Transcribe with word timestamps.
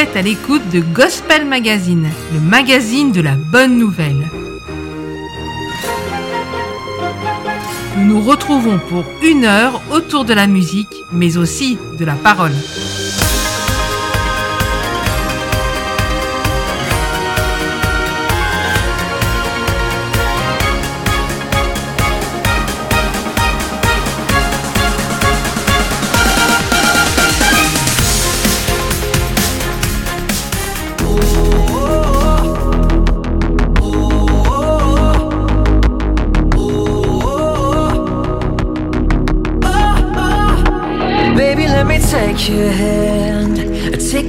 à 0.00 0.22
l'écoute 0.22 0.66
de 0.72 0.80
Gospel 0.80 1.44
Magazine, 1.44 2.08
le 2.32 2.40
magazine 2.40 3.12
de 3.12 3.20
la 3.20 3.34
bonne 3.34 3.76
nouvelle. 3.76 4.30
Nous 7.98 8.06
nous 8.06 8.20
retrouvons 8.22 8.78
pour 8.78 9.04
une 9.22 9.44
heure 9.44 9.82
autour 9.90 10.24
de 10.24 10.32
la 10.32 10.46
musique, 10.46 11.04
mais 11.12 11.36
aussi 11.36 11.76
de 11.98 12.06
la 12.06 12.14
parole. 12.14 12.54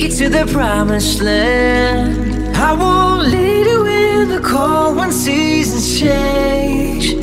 Take 0.01 0.11
you 0.11 0.17
to 0.17 0.29
the 0.29 0.51
promised 0.51 1.21
land. 1.21 2.55
I 2.55 2.73
won't 2.73 3.27
lead 3.27 3.67
you 3.67 3.85
in 3.85 4.29
the 4.29 4.39
cold 4.39 4.95
when 4.97 5.11
seasons 5.11 5.99
change. 5.99 7.13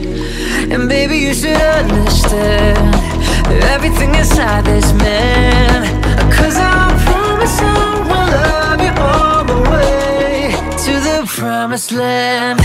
And 0.73 0.89
baby 0.89 1.17
you 1.19 1.35
should 1.35 1.57
understand 1.57 2.95
Everything 3.75 4.15
inside 4.15 4.65
this 4.65 4.93
man. 4.93 5.81
Cause 6.31 6.57
I 6.57 6.95
promise 7.07 7.59
I 7.61 7.75
will 8.09 8.29
love 8.39 8.81
you 8.87 8.95
all 9.11 9.45
the 9.53 9.61
way 9.71 10.53
To 10.85 10.93
the 11.09 11.25
promised 11.27 11.93
land. 11.93 12.61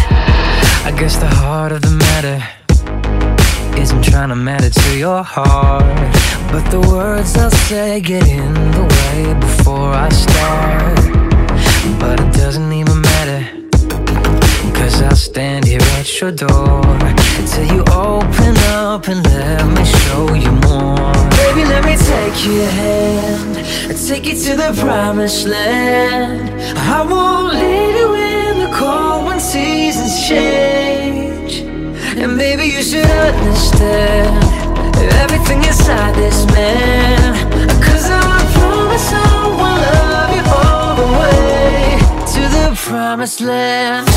I 0.86 0.92
guess 1.00 1.16
the 1.18 1.28
heart 1.28 1.72
of 1.72 1.82
the 1.82 1.96
matter 2.06 2.40
Isn't 3.82 4.04
trying 4.04 4.30
to 4.30 4.36
matter 4.36 4.70
to 4.70 4.98
your 4.98 5.24
heart. 5.24 5.84
But 6.52 6.70
the 6.70 6.82
words 6.82 7.36
I'll 7.36 7.50
say 7.50 8.02
get 8.02 8.28
in 8.28 8.73
before 9.40 9.94
I 9.94 10.10
start. 10.10 10.98
But 12.00 12.20
it 12.20 12.34
doesn't 12.34 12.72
even 12.72 13.02
matter 13.02 13.42
Cause 14.74 15.02
I'll 15.02 15.16
stand 15.16 15.66
here 15.66 15.82
at 16.00 16.20
your 16.20 16.32
door 16.32 16.82
Until 17.40 17.66
you 17.74 17.82
open 17.92 18.58
up 18.82 19.08
and 19.08 19.24
let 19.26 19.66
me 19.78 19.86
show 19.86 20.34
you 20.34 20.52
more. 20.68 21.14
Baby, 21.40 21.64
let 21.74 21.84
me 21.86 21.96
take 21.96 22.46
your 22.46 22.70
hand 22.82 23.58
And 23.90 24.08
take 24.08 24.26
you 24.26 24.36
to 24.46 24.56
the 24.56 24.72
promised 24.82 25.48
land. 25.48 26.50
I 26.78 27.06
won't 27.06 27.54
leave 27.54 27.96
you 28.02 28.10
in 28.16 28.60
the 28.64 28.72
cold 28.76 29.26
when 29.26 29.40
seasons 29.40 30.28
change. 30.28 31.62
And 32.22 32.38
baby, 32.38 32.66
you 32.66 32.84
should 32.84 33.06
understand 33.06 34.63
everything 35.24 35.64
inside 35.64 36.16
this 36.16 36.46
man. 36.48 37.34
Cause 37.82 38.10
I 38.10 38.38
promise 38.56 39.12
I 39.14 39.48
will 39.60 39.78
love 39.88 40.32
you 40.38 40.44
all 40.60 40.96
the 41.02 41.10
way 41.20 42.00
To 42.34 42.42
the 42.56 42.76
promised 42.76 43.42
land 43.42 44.08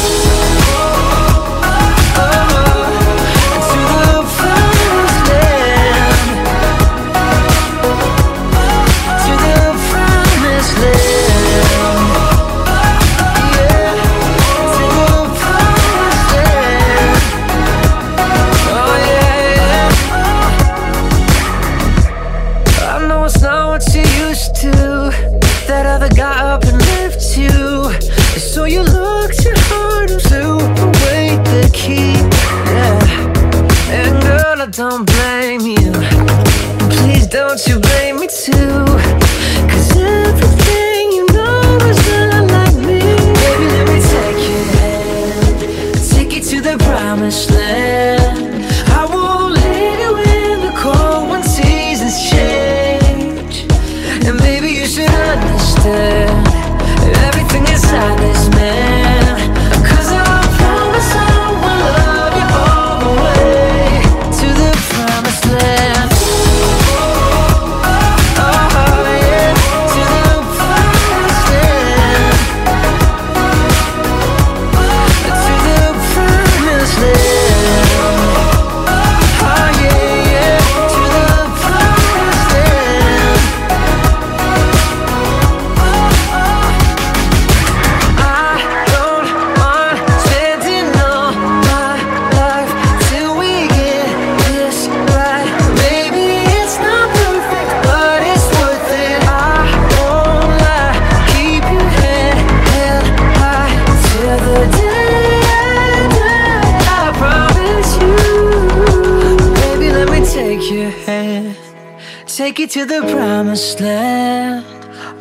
take 112.37 112.59
you 112.59 112.67
to 112.67 112.85
the 112.85 113.01
promised 113.01 113.81
land. 113.81 114.63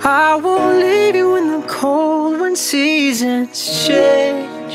I 0.03 0.35
won't 0.35 0.79
leave 0.79 1.15
you 1.15 1.37
in 1.37 1.61
the 1.61 1.65
cold 1.65 2.41
when 2.41 2.57
seasons 2.57 3.87
change. 3.87 4.73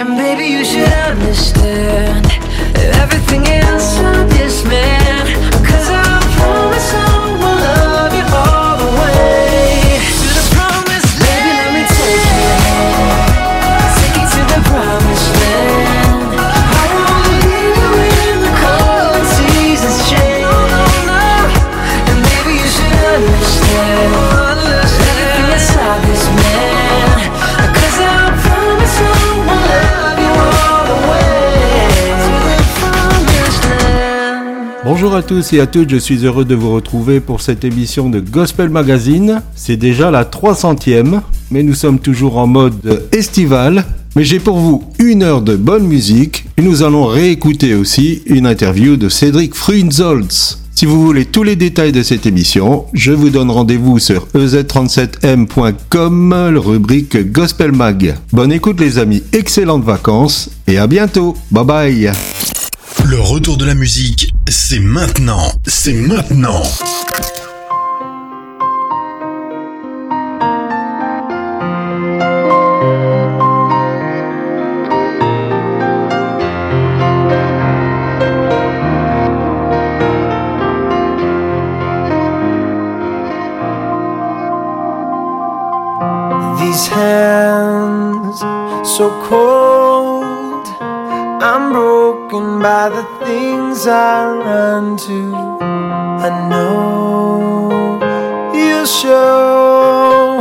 And 0.00 0.16
baby, 0.16 0.46
you 0.46 0.64
should 0.64 0.90
understand 1.10 2.24
everything 3.02 3.44
inside 3.44 4.30
this 4.30 4.64
man. 4.64 5.45
Bonjour 34.98 35.14
à 35.14 35.22
tous 35.22 35.52
et 35.52 35.60
à 35.60 35.66
toutes, 35.66 35.90
je 35.90 35.98
suis 35.98 36.24
heureux 36.24 36.46
de 36.46 36.54
vous 36.54 36.72
retrouver 36.72 37.20
pour 37.20 37.42
cette 37.42 37.66
émission 37.66 38.08
de 38.08 38.18
Gospel 38.18 38.70
Magazine. 38.70 39.42
C'est 39.54 39.76
déjà 39.76 40.10
la 40.10 40.24
300e, 40.24 41.20
mais 41.50 41.62
nous 41.62 41.74
sommes 41.74 41.98
toujours 41.98 42.38
en 42.38 42.46
mode 42.46 43.06
estival. 43.12 43.84
Mais 44.16 44.24
j'ai 44.24 44.40
pour 44.40 44.56
vous 44.56 44.84
une 44.98 45.22
heure 45.22 45.42
de 45.42 45.54
bonne 45.54 45.86
musique 45.86 46.46
et 46.56 46.62
nous 46.62 46.82
allons 46.82 47.04
réécouter 47.04 47.74
aussi 47.74 48.22
une 48.24 48.46
interview 48.46 48.96
de 48.96 49.10
Cédric 49.10 49.54
Frunzolz. 49.54 50.60
Si 50.74 50.86
vous 50.86 51.04
voulez 51.04 51.26
tous 51.26 51.42
les 51.42 51.56
détails 51.56 51.92
de 51.92 52.02
cette 52.02 52.24
émission, 52.24 52.86
je 52.94 53.12
vous 53.12 53.28
donne 53.28 53.50
rendez-vous 53.50 53.98
sur 53.98 54.26
E 54.34 54.46
ez37m.com, 54.46 56.52
le 56.52 56.58
rubrique 56.58 57.32
Gospel 57.32 57.72
Mag. 57.72 58.14
Bonne 58.32 58.50
écoute 58.50 58.80
les 58.80 58.96
amis, 58.96 59.22
excellentes 59.34 59.84
vacances 59.84 60.48
et 60.66 60.78
à 60.78 60.86
bientôt. 60.86 61.36
Bye 61.50 61.66
bye. 61.66 62.12
Le 63.04 63.20
retour 63.20 63.56
de 63.56 63.64
la 63.64 63.74
musique, 63.74 64.32
c'est 64.48 64.80
maintenant. 64.80 65.52
C'est 65.66 65.92
maintenant. 65.92 66.62
I 93.88 94.26
run 94.26 94.96
to. 94.96 95.34
I 95.60 96.48
know 96.48 98.00
you'll 98.52 98.86
show 98.86 100.40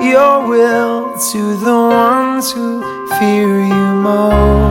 your 0.00 0.48
will 0.48 1.18
to 1.32 1.56
the 1.56 1.72
ones 1.72 2.52
who 2.52 2.80
fear 3.18 3.60
you 3.60 3.92
most. 4.02 4.65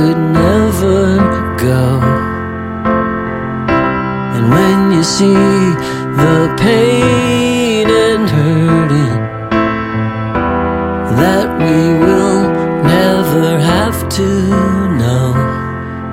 could 0.00 0.16
never 0.16 1.00
go. 1.58 1.84
And 4.34 4.44
when 4.54 4.92
you 4.92 5.04
see 5.04 5.34
the 6.20 6.38
pain 6.58 7.86
and 8.06 8.22
hurting 8.36 9.20
that 11.20 11.48
we 11.60 11.78
will 12.04 12.42
never 12.96 13.58
have 13.72 14.08
to 14.16 14.28
know, 15.00 15.34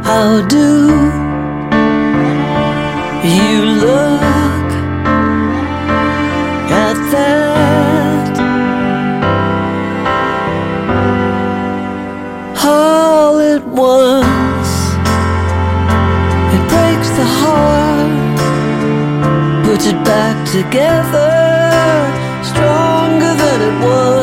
how 0.03 0.46
do 0.48 1.06
together, 20.63 21.29
stronger 22.41 23.33
than 23.41 23.61
it 23.61 23.85
was. 23.85 24.16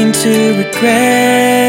nothing 0.00 0.12
to 0.12 0.56
regret. 0.56 1.59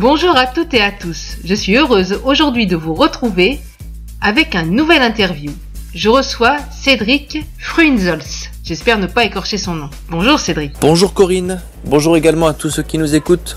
Bonjour 0.00 0.36
à 0.36 0.46
toutes 0.46 0.74
et 0.74 0.80
à 0.80 0.92
tous. 0.92 1.38
Je 1.44 1.56
suis 1.56 1.76
heureuse 1.76 2.20
aujourd'hui 2.24 2.68
de 2.68 2.76
vous 2.76 2.94
retrouver 2.94 3.58
avec 4.20 4.54
un 4.54 4.62
nouvel 4.62 5.02
interview. 5.02 5.50
Je 5.92 6.08
reçois 6.08 6.58
Cédric 6.70 7.44
Fruinzols. 7.58 8.22
J'espère 8.62 8.98
ne 8.98 9.08
pas 9.08 9.24
écorcher 9.24 9.58
son 9.58 9.74
nom. 9.74 9.90
Bonjour 10.08 10.38
Cédric. 10.38 10.74
Bonjour 10.80 11.14
Corinne, 11.14 11.60
bonjour 11.84 12.16
également 12.16 12.46
à 12.46 12.54
tous 12.54 12.70
ceux 12.70 12.84
qui 12.84 12.96
nous 12.96 13.16
écoutent. 13.16 13.56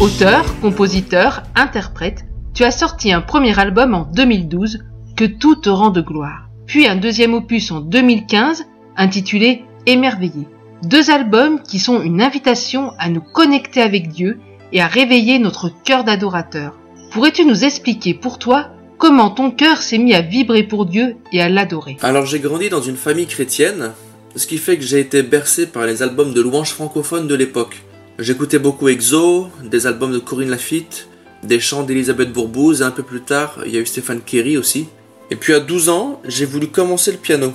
Auteur, 0.03 0.45
compositeur, 0.61 1.45
interprète, 1.55 2.25
tu 2.55 2.65
as 2.65 2.73
sorti 2.73 3.13
un 3.13 3.21
premier 3.21 3.57
album 3.57 3.95
en 3.95 4.03
2012, 4.13 4.81
Que 5.17 5.25
tout 5.25 5.55
te 5.55 5.69
rend 5.69 5.91
de 5.91 6.01
gloire. 6.01 6.49
Puis 6.67 6.89
un 6.89 6.97
deuxième 6.97 7.35
opus 7.35 7.71
en 7.71 7.81
2015, 7.81 8.65
intitulé 8.97 9.63
Émerveillé. 9.87 10.49
Deux 10.83 11.13
albums 11.13 11.63
qui 11.63 11.79
sont 11.79 12.03
une 12.03 12.21
invitation 12.21 12.91
à 12.99 13.11
nous 13.11 13.21
connecter 13.21 13.81
avec 13.81 14.09
Dieu 14.09 14.41
et 14.73 14.81
à 14.81 14.89
réveiller 14.89 15.39
notre 15.39 15.71
cœur 15.85 16.03
d'adorateur. 16.03 16.77
Pourrais-tu 17.13 17.45
nous 17.45 17.63
expliquer 17.63 18.13
pour 18.13 18.41
toi 18.41 18.71
comment 18.99 19.31
ton 19.31 19.53
cœur 19.53 19.77
s'est 19.77 19.99
mis 19.99 20.15
à 20.15 20.21
vibrer 20.21 20.65
pour 20.65 20.85
Dieu 20.85 21.15
et 21.33 21.41
à 21.41 21.49
l'adorer? 21.49 21.97
Alors 22.03 22.27
j'ai 22.27 22.41
grandi 22.41 22.71
dans 22.71 22.83
une 22.83 22.97
famille 22.97 23.29
chrétienne, 23.29 23.93
ce 24.35 24.49
qui 24.49 24.59
fait 24.59 24.77
que 24.77 24.83
j'ai 24.83 24.99
été 24.99 25.23
bercé 25.23 25.69
par 25.69 25.87
les 25.87 26.03
albums 26.03 26.35
de 26.35 26.41
louanges 26.41 26.73
francophones 26.73 27.29
de 27.29 27.37
l'époque. 27.37 27.85
J'écoutais 28.19 28.59
beaucoup 28.59 28.89
EXO, 28.89 29.49
des 29.65 29.87
albums 29.87 30.13
de 30.13 30.19
Corinne 30.19 30.51
Lafitte, 30.51 31.09
des 31.43 31.61
chants 31.61 31.83
d'Elisabeth 31.83 32.31
Bourbouze, 32.31 32.83
et 32.83 32.85
un 32.85 32.91
peu 32.91 33.03
plus 33.03 33.23
tard, 33.23 33.59
il 33.65 33.73
y 33.73 33.79
a 33.79 33.81
eu 33.81 33.87
Stéphane 33.87 34.21
Kerry 34.21 34.59
aussi. 34.59 34.87
Et 35.31 35.37
puis 35.37 35.55
à 35.55 35.61
12 35.61 35.89
ans, 35.89 36.21
j'ai 36.27 36.45
voulu 36.45 36.69
commencer 36.69 37.11
le 37.11 37.17
piano. 37.17 37.53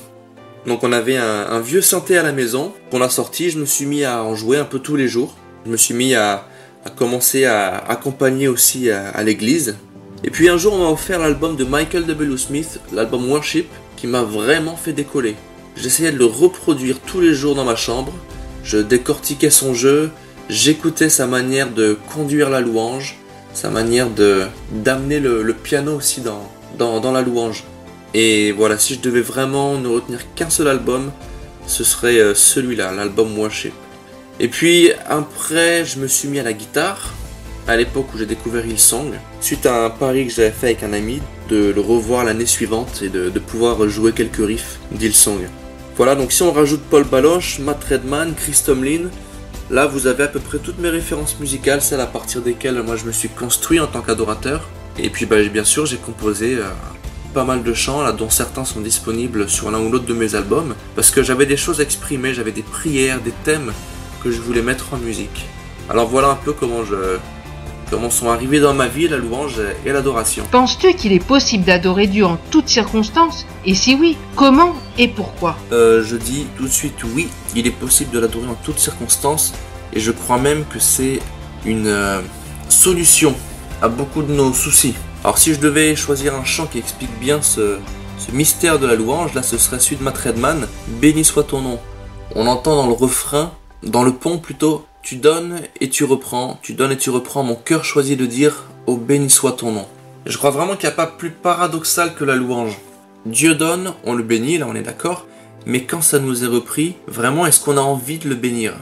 Donc 0.66 0.84
on 0.84 0.92
avait 0.92 1.16
un, 1.16 1.60
vieux 1.62 1.82
synthé 1.82 2.18
à 2.18 2.24
la 2.24 2.32
maison 2.32 2.74
qu'on 2.92 3.02
a 3.02 3.10
sorti, 3.10 3.52
je 3.52 3.60
me 3.60 3.66
suis 3.66 3.86
mis 3.86 4.04
à 4.04 4.24
en 4.24 4.36
jouer 4.36 4.58
un 4.58 4.66
peu 4.66 4.80
tous 4.80 4.96
les 4.96 5.08
jours. 5.08 5.36
Je 5.66 5.72
me 5.72 5.78
suis 5.78 5.94
mis 5.94 6.16
à, 6.16 6.48
à 6.84 6.90
commencer 6.90 7.46
à 7.46 7.78
accompagner 7.78 8.48
aussi 8.48 8.90
à, 8.90 9.10
à 9.10 9.24
l'église. 9.24 9.76
Et 10.24 10.32
puis 10.32 10.50
un 10.50 10.58
jour 10.58 10.74
on 10.74 10.80
m'a 10.80 10.90
offert 10.90 11.20
l'album 11.20 11.56
de 11.56 11.64
Michael 11.64 12.06
W. 12.06 12.38
Smith, 12.38 12.80
l'album 12.92 13.30
Worship, 13.30 13.68
qui 13.96 14.08
m'a 14.08 14.24
vraiment 14.24 14.76
fait 14.76 14.94
décoller. 14.94 15.36
J'essayais 15.76 16.12
de 16.12 16.18
le 16.18 16.26
reproduire 16.26 17.00
tous 17.00 17.22
les 17.22 17.36
jours 17.36 17.54
dans 17.54 17.64
ma 17.64 17.76
chambre, 17.76 18.12
je 18.64 18.80
décortiquais 18.80 19.52
son 19.52 19.76
jeu, 19.76 20.10
j'écoutais 20.50 21.10
sa 21.10 21.28
manière 21.28 21.72
de 21.72 21.98
conduire 22.14 22.50
la 22.50 22.62
louange, 22.62 23.18
sa 23.54 23.70
manière 23.70 24.10
de 24.10 24.46
d'amener 24.72 25.20
le, 25.20 25.54
piano 25.54 25.96
aussi 25.96 26.22
dans, 26.22 26.50
dans, 26.78 27.00
dans 27.00 27.12
la 27.12 27.22
louange. 27.22 27.64
Et 28.14 28.52
voilà, 28.52 28.78
si 28.78 28.96
je 28.96 29.00
devais 29.00 29.22
vraiment 29.22 29.78
ne 29.78 29.88
retenir 29.88 30.20
qu'un 30.36 30.50
seul 30.50 30.68
album, 30.68 31.12
ce 31.66 31.84
serait 31.84 32.20
euh, 32.20 32.34
celui-là, 32.34 32.92
l'album 32.92 33.38
Worship. 33.38 33.74
Et 34.40 34.48
puis 34.48 34.92
après, 35.08 35.84
je 35.84 36.00
me 36.00 36.08
suis 36.08 36.28
mis 36.28 36.40
à 36.40 36.44
la 36.44 36.54
guitare, 36.54 37.14
à 37.68 37.76
l'époque 37.76 38.08
où 38.14 38.18
j'ai 38.18 38.26
découvert 38.26 38.66
Hillsong, 38.66 39.14
suite 39.42 39.66
à 39.66 39.86
un 39.86 39.90
pari 39.90 40.28
que 40.28 40.34
j'avais 40.34 40.52
fait 40.52 40.68
avec 40.68 40.84
un 40.84 40.94
ami, 40.94 41.22
de 41.50 41.72
le 41.76 41.82
revoir 41.82 42.24
l'année 42.24 42.46
suivante 42.46 43.02
et 43.02 43.10
de, 43.10 43.30
de 43.30 43.40
pouvoir 43.40 43.88
jouer 43.90 44.14
quelques 44.14 44.46
riffs 44.46 44.80
d'Hillsong. 44.92 45.42
Voilà, 45.98 46.16
donc 46.16 46.32
si 46.32 46.44
on 46.44 46.52
rajoute 46.52 46.82
Paul 46.90 47.04
Baloche, 47.04 47.60
Matt 47.60 47.84
Redman, 47.84 48.34
Chris 48.36 48.62
Tomlin, 48.66 49.10
là 49.70 49.86
vous 49.86 50.08
avez 50.08 50.24
à 50.24 50.28
peu 50.28 50.40
près 50.40 50.58
toutes 50.60 50.80
mes 50.80 50.90
références 50.90 51.40
musicales, 51.40 51.82
celles 51.82 52.02
à 52.02 52.08
partir 52.08 52.42
desquelles 52.42 52.82
moi 52.84 52.96
je 52.96 53.06
me 53.06 53.12
suis 53.12 53.30
construit 53.30 53.80
en 53.80 53.88
tant 53.88 54.02
qu'adorateur. 54.02 54.68
Et 54.98 55.10
puis 55.10 55.26
bah, 55.26 55.42
bien 55.44 55.64
sûr 55.64 55.86
j'ai 55.86 55.98
composé 55.98 56.56
euh, 56.56 56.64
pas 57.34 57.44
mal 57.44 57.64
de 57.64 57.74
chants, 57.74 58.02
là, 58.02 58.14
dont 58.14 58.30
certains 58.30 58.66
sont 58.66 58.82
disponibles 58.82 59.48
sur 59.48 59.70
l'un 59.70 59.80
ou 59.80 59.92
l'autre 59.92 60.06
de 60.06 60.14
mes 60.14 60.36
albums, 60.36 60.74
parce 60.96 61.12
que 61.12 61.22
j'avais 61.22 61.46
des 61.46 61.58
choses 61.58 61.80
à 61.80 61.84
exprimer, 61.84 62.34
j'avais 62.34 62.52
des 62.52 62.64
prières, 62.64 63.22
des 63.22 63.34
thèmes 63.44 63.72
que 64.24 64.32
je 64.32 64.42
voulais 64.42 64.64
mettre 64.64 64.94
en 64.94 64.98
musique. 64.98 65.46
Alors 65.90 66.08
voilà 66.08 66.30
un 66.30 66.36
peu 66.36 66.54
comment 66.54 66.84
je 66.84 67.18
comment 67.90 68.10
sont 68.10 68.30
arrivés 68.30 68.60
dans 68.60 68.74
ma 68.74 68.88
vie 68.88 69.08
la 69.08 69.18
louange 69.18 69.62
et 69.86 69.92
l'adoration. 69.92 70.44
Penses-tu 70.52 70.94
qu'il 70.94 71.14
est 71.14 71.24
possible 71.24 71.64
d'adorer 71.64 72.08
Dieu 72.08 72.26
en 72.26 72.38
toutes 72.52 72.68
circonstances? 72.68 73.46
Et 73.66 73.74
si 73.74 73.96
oui, 73.96 74.18
comment 74.36 74.74
et 74.98 75.08
pourquoi? 75.08 75.58
Euh, 75.72 76.04
je 76.04 76.16
dis 76.16 76.48
tout 76.58 76.66
de 76.66 76.72
suite 76.72 77.04
oui, 77.16 77.30
il 77.56 77.68
est 77.68 77.72
possible 77.72 78.12
de 78.12 78.20
l'adorer 78.20 78.48
en 78.48 78.56
toutes 78.56 78.80
circonstances, 78.80 79.54
et 79.94 80.00
je 80.00 80.12
crois 80.12 80.38
même 80.38 80.66
que 80.66 80.80
c'est 80.80 81.20
une 81.66 81.88
euh, 81.88 82.22
solution 82.70 83.34
à 83.82 83.88
beaucoup 83.88 84.22
de 84.22 84.32
nos 84.32 84.54
soucis. 84.54 84.96
Alors 85.24 85.38
si 85.38 85.54
je 85.54 85.60
devais 85.60 85.96
choisir 85.96 86.36
un 86.36 86.44
chant 86.44 86.68
qui 86.68 86.78
explique 86.78 87.18
bien 87.20 87.42
ce, 87.42 87.78
ce 88.18 88.32
mystère 88.32 88.80
de 88.80 88.88
la 88.88 88.96
louange, 88.96 89.34
là 89.34 89.44
ce 89.44 89.58
serait 89.58 89.80
celui 89.80 89.98
de 89.98 90.04
Matt 90.04 90.18
Redman, 90.18 90.68
Béni 91.02 91.24
soit 91.24 91.44
ton 91.44 91.62
nom. 91.62 91.80
On 92.36 92.48
entend 92.48 92.76
dans 92.76 92.88
le 92.88 92.94
refrain, 92.94 93.52
dans 93.84 94.04
le 94.04 94.14
pont 94.14 94.38
plutôt, 94.38 94.86
tu 95.08 95.16
donnes 95.16 95.62
et 95.80 95.88
tu 95.88 96.04
reprends, 96.04 96.60
tu 96.62 96.74
donnes 96.74 96.92
et 96.92 96.98
tu 96.98 97.12
reprends, 97.12 97.42
mon 97.42 97.56
cœur 97.56 97.86
choisit 97.86 98.20
de 98.20 98.26
dire, 98.26 98.66
oh 98.88 98.98
béni 98.98 99.30
soit 99.30 99.54
ton 99.54 99.72
nom. 99.72 99.86
Je 100.26 100.38
crois 100.38 100.50
vraiment 100.50 100.76
qu'il 100.76 100.90
n'y 100.90 100.94
a 100.94 100.98
pas 100.98 101.08
plus 101.08 101.30
paradoxal 101.32 102.14
que 102.14 102.26
la 102.26 102.36
louange. 102.36 102.78
Dieu 103.26 103.56
donne, 103.56 103.94
on 104.04 104.14
le 104.16 104.24
bénit, 104.24 104.58
là 104.58 104.68
on 104.68 104.76
est 104.76 104.82
d'accord, 104.82 105.26
mais 105.66 105.86
quand 105.86 106.02
ça 106.02 106.20
nous 106.20 106.44
est 106.44 106.48
repris, 106.48 106.98
vraiment 107.08 107.46
est-ce 107.46 107.62
qu'on 107.62 107.78
a 107.78 107.82
envie 107.82 108.18
de 108.18 108.28
le 108.28 108.36
bénir? 108.36 108.74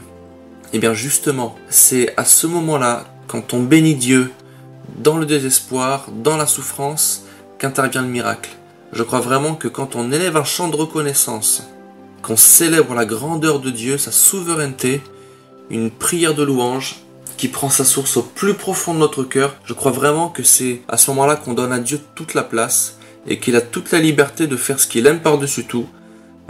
Eh 0.72 0.80
bien 0.80 0.94
justement, 0.94 1.54
c'est 1.68 2.12
à 2.16 2.24
ce 2.24 2.48
moment-là, 2.48 3.04
quand 3.28 3.54
on 3.54 3.62
bénit 3.62 3.94
Dieu, 3.94 4.32
dans 4.98 5.18
le 5.18 5.26
désespoir, 5.26 6.08
dans 6.24 6.36
la 6.36 6.48
souffrance, 6.48 7.22
qu'intervient 7.60 8.02
le 8.02 8.08
miracle. 8.08 8.50
Je 8.92 9.04
crois 9.04 9.20
vraiment 9.20 9.54
que 9.54 9.68
quand 9.68 9.94
on 9.94 10.10
élève 10.10 10.36
un 10.36 10.42
chant 10.42 10.66
de 10.66 10.76
reconnaissance, 10.76 11.62
qu'on 12.20 12.36
célèbre 12.36 12.94
la 12.94 13.06
grandeur 13.06 13.60
de 13.60 13.70
Dieu, 13.70 13.96
sa 13.96 14.10
souveraineté, 14.10 15.02
une 15.70 15.90
prière 15.90 16.34
de 16.34 16.42
louange 16.42 16.96
qui 17.36 17.48
prend 17.48 17.70
sa 17.70 17.84
source 17.84 18.16
au 18.16 18.22
plus 18.22 18.54
profond 18.54 18.94
de 18.94 18.98
notre 18.98 19.22
cœur, 19.22 19.56
je 19.64 19.74
crois 19.74 19.92
vraiment 19.92 20.28
que 20.28 20.42
c'est 20.42 20.82
à 20.88 20.96
ce 20.96 21.10
moment-là 21.10 21.36
qu'on 21.36 21.54
donne 21.54 21.72
à 21.72 21.78
Dieu 21.78 22.00
toute 22.14 22.34
la 22.34 22.42
place 22.42 22.98
et 23.26 23.38
qu'il 23.38 23.56
a 23.56 23.60
toute 23.60 23.90
la 23.92 23.98
liberté 23.98 24.46
de 24.46 24.56
faire 24.56 24.80
ce 24.80 24.86
qu'il 24.86 25.06
aime 25.06 25.20
par-dessus 25.20 25.64
tout, 25.64 25.86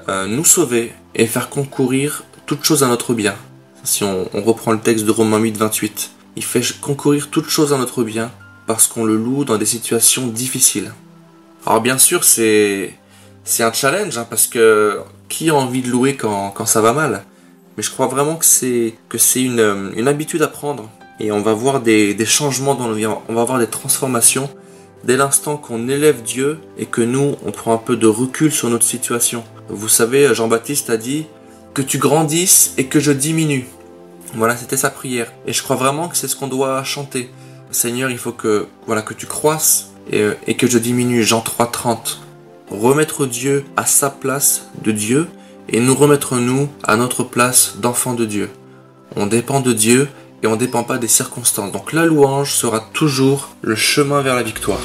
euh, 0.09 0.27
nous 0.27 0.45
sauver 0.45 0.93
et 1.15 1.27
faire 1.27 1.49
concourir 1.49 2.25
toute 2.45 2.65
chose 2.65 2.83
à 2.83 2.89
notre 2.89 3.15
bien. 3.15 3.35
Si 3.83 4.05
on, 4.05 4.29
reprend 4.35 4.73
le 4.73 4.81
texte 4.81 5.05
de 5.05 5.11
Romains 5.11 5.39
8, 5.39 5.57
28, 5.57 6.11
il 6.37 6.45
fait 6.45 6.63
concourir 6.81 7.31
toute 7.31 7.49
chose 7.49 7.73
à 7.73 7.79
notre 7.79 8.05
bien 8.05 8.31
parce 8.67 8.87
qu'on 8.87 9.05
le 9.05 9.17
loue 9.17 9.45
dans 9.45 9.59
des 9.59 9.67
situations 9.67 10.27
difficiles. 10.27 10.93
Alors 11.65 11.81
bien 11.81 11.99
sûr, 11.99 12.25
c'est 12.25 12.93
un 13.61 13.73
challenge 13.73 14.19
hein, 14.19 14.27
parce 14.29 14.47
que 14.47 15.01
qui 15.29 15.51
a 15.51 15.55
envie 15.55 15.83
de 15.83 15.89
louer 15.89 16.17
quand 16.17 16.67
ça 16.67 16.81
va 16.81 16.93
mal? 16.93 17.25
Mais 17.77 17.83
je 17.83 17.91
crois 17.91 18.07
vraiment 18.07 18.37
que 18.37 18.45
c'est 18.45 18.95
que 19.09 19.19
c'est 19.19 19.43
une, 19.43 19.61
euh, 19.61 19.91
une 19.97 20.09
habitude 20.09 20.43
à 20.43 20.49
prendre 20.49 20.89
et 21.21 21.33
on 21.33 21.41
va 21.41 21.53
voir 21.53 21.81
des, 21.81 22.15
des 22.15 22.27
changements 22.27 22.75
dans 22.75 22.89
nos 22.89 22.95
vies, 22.95 23.07
on 23.07 23.35
va 23.35 23.45
voir 23.45 23.59
des 23.59 23.67
transformations 23.67 24.51
dès 25.05 25.17
l'instant 25.17 25.57
qu'on 25.57 25.89
élève 25.89 26.23
Dieu 26.23 26.59
et 26.79 26.87
que 26.87 27.01
nous 27.03 27.37
on 27.45 27.53
prend 27.53 27.73
un 27.73 27.79
peu 27.79 27.97
de 27.97 28.07
recul 28.07 28.51
sur 28.51 28.69
notre 28.69 28.85
situation. 28.85 29.45
Vous 29.69 29.89
savez, 29.89 30.35
Jean-Baptiste 30.35 30.91
a 30.91 30.97
dit 30.97 31.27
que 31.75 31.83
tu 31.83 31.99
grandisses 31.99 32.75
et 32.79 32.87
que 32.87 33.01
je 33.01 33.13
diminue. 33.13 33.67
Voilà, 34.35 34.57
c'était 34.57 34.77
sa 34.77 34.91
prière. 34.91 35.33
Et 35.47 35.53
je 35.53 35.63
crois 35.63 35.77
vraiment 35.77 36.09
que 36.09 36.17
c'est 36.17 36.29
ce 36.29 36.37
qu'on 36.37 36.49
doit 36.49 36.83
chanter. 36.85 37.31
Seigneur, 37.71 38.11
il 38.11 38.19
faut 38.19 38.33
que 38.33 38.67
voilà 38.87 39.03
que 39.03 39.15
tu 39.15 39.27
croisses 39.27 39.93
et, 40.11 40.21
euh, 40.21 40.35
et 40.47 40.57
que 40.57 40.67
je 40.67 40.79
diminue. 40.79 41.23
Jean 41.23 41.41
3:30. 41.41 42.19
Remettre 42.71 43.27
Dieu 43.27 43.65
à 43.77 43.87
sa 43.87 44.11
place 44.11 44.69
de 44.83 44.91
Dieu 44.91 45.29
et 45.69 45.81
nous 45.81 45.95
remettre 45.95 46.37
nous 46.37 46.69
à 46.85 46.97
notre 46.97 47.25
place 47.25 47.77
d'enfant 47.81 48.15
de 48.15 48.25
Dieu. 48.25 48.51
On 49.17 49.27
dépend 49.27 49.61
de 49.61 49.73
Dieu 49.73 50.09
et 50.43 50.47
on 50.47 50.57
dépend 50.57 50.85
pas 50.85 50.99
des 50.99 51.09
circonstances. 51.09 51.73
Donc 51.73 51.93
la 51.93 52.05
louange 52.05 52.53
sera 52.53 52.81
toujours 52.93 53.51
le 53.63 53.75
chemin 53.75 54.21
vers 54.23 54.37
la 54.37 54.43
victoire. 54.43 54.81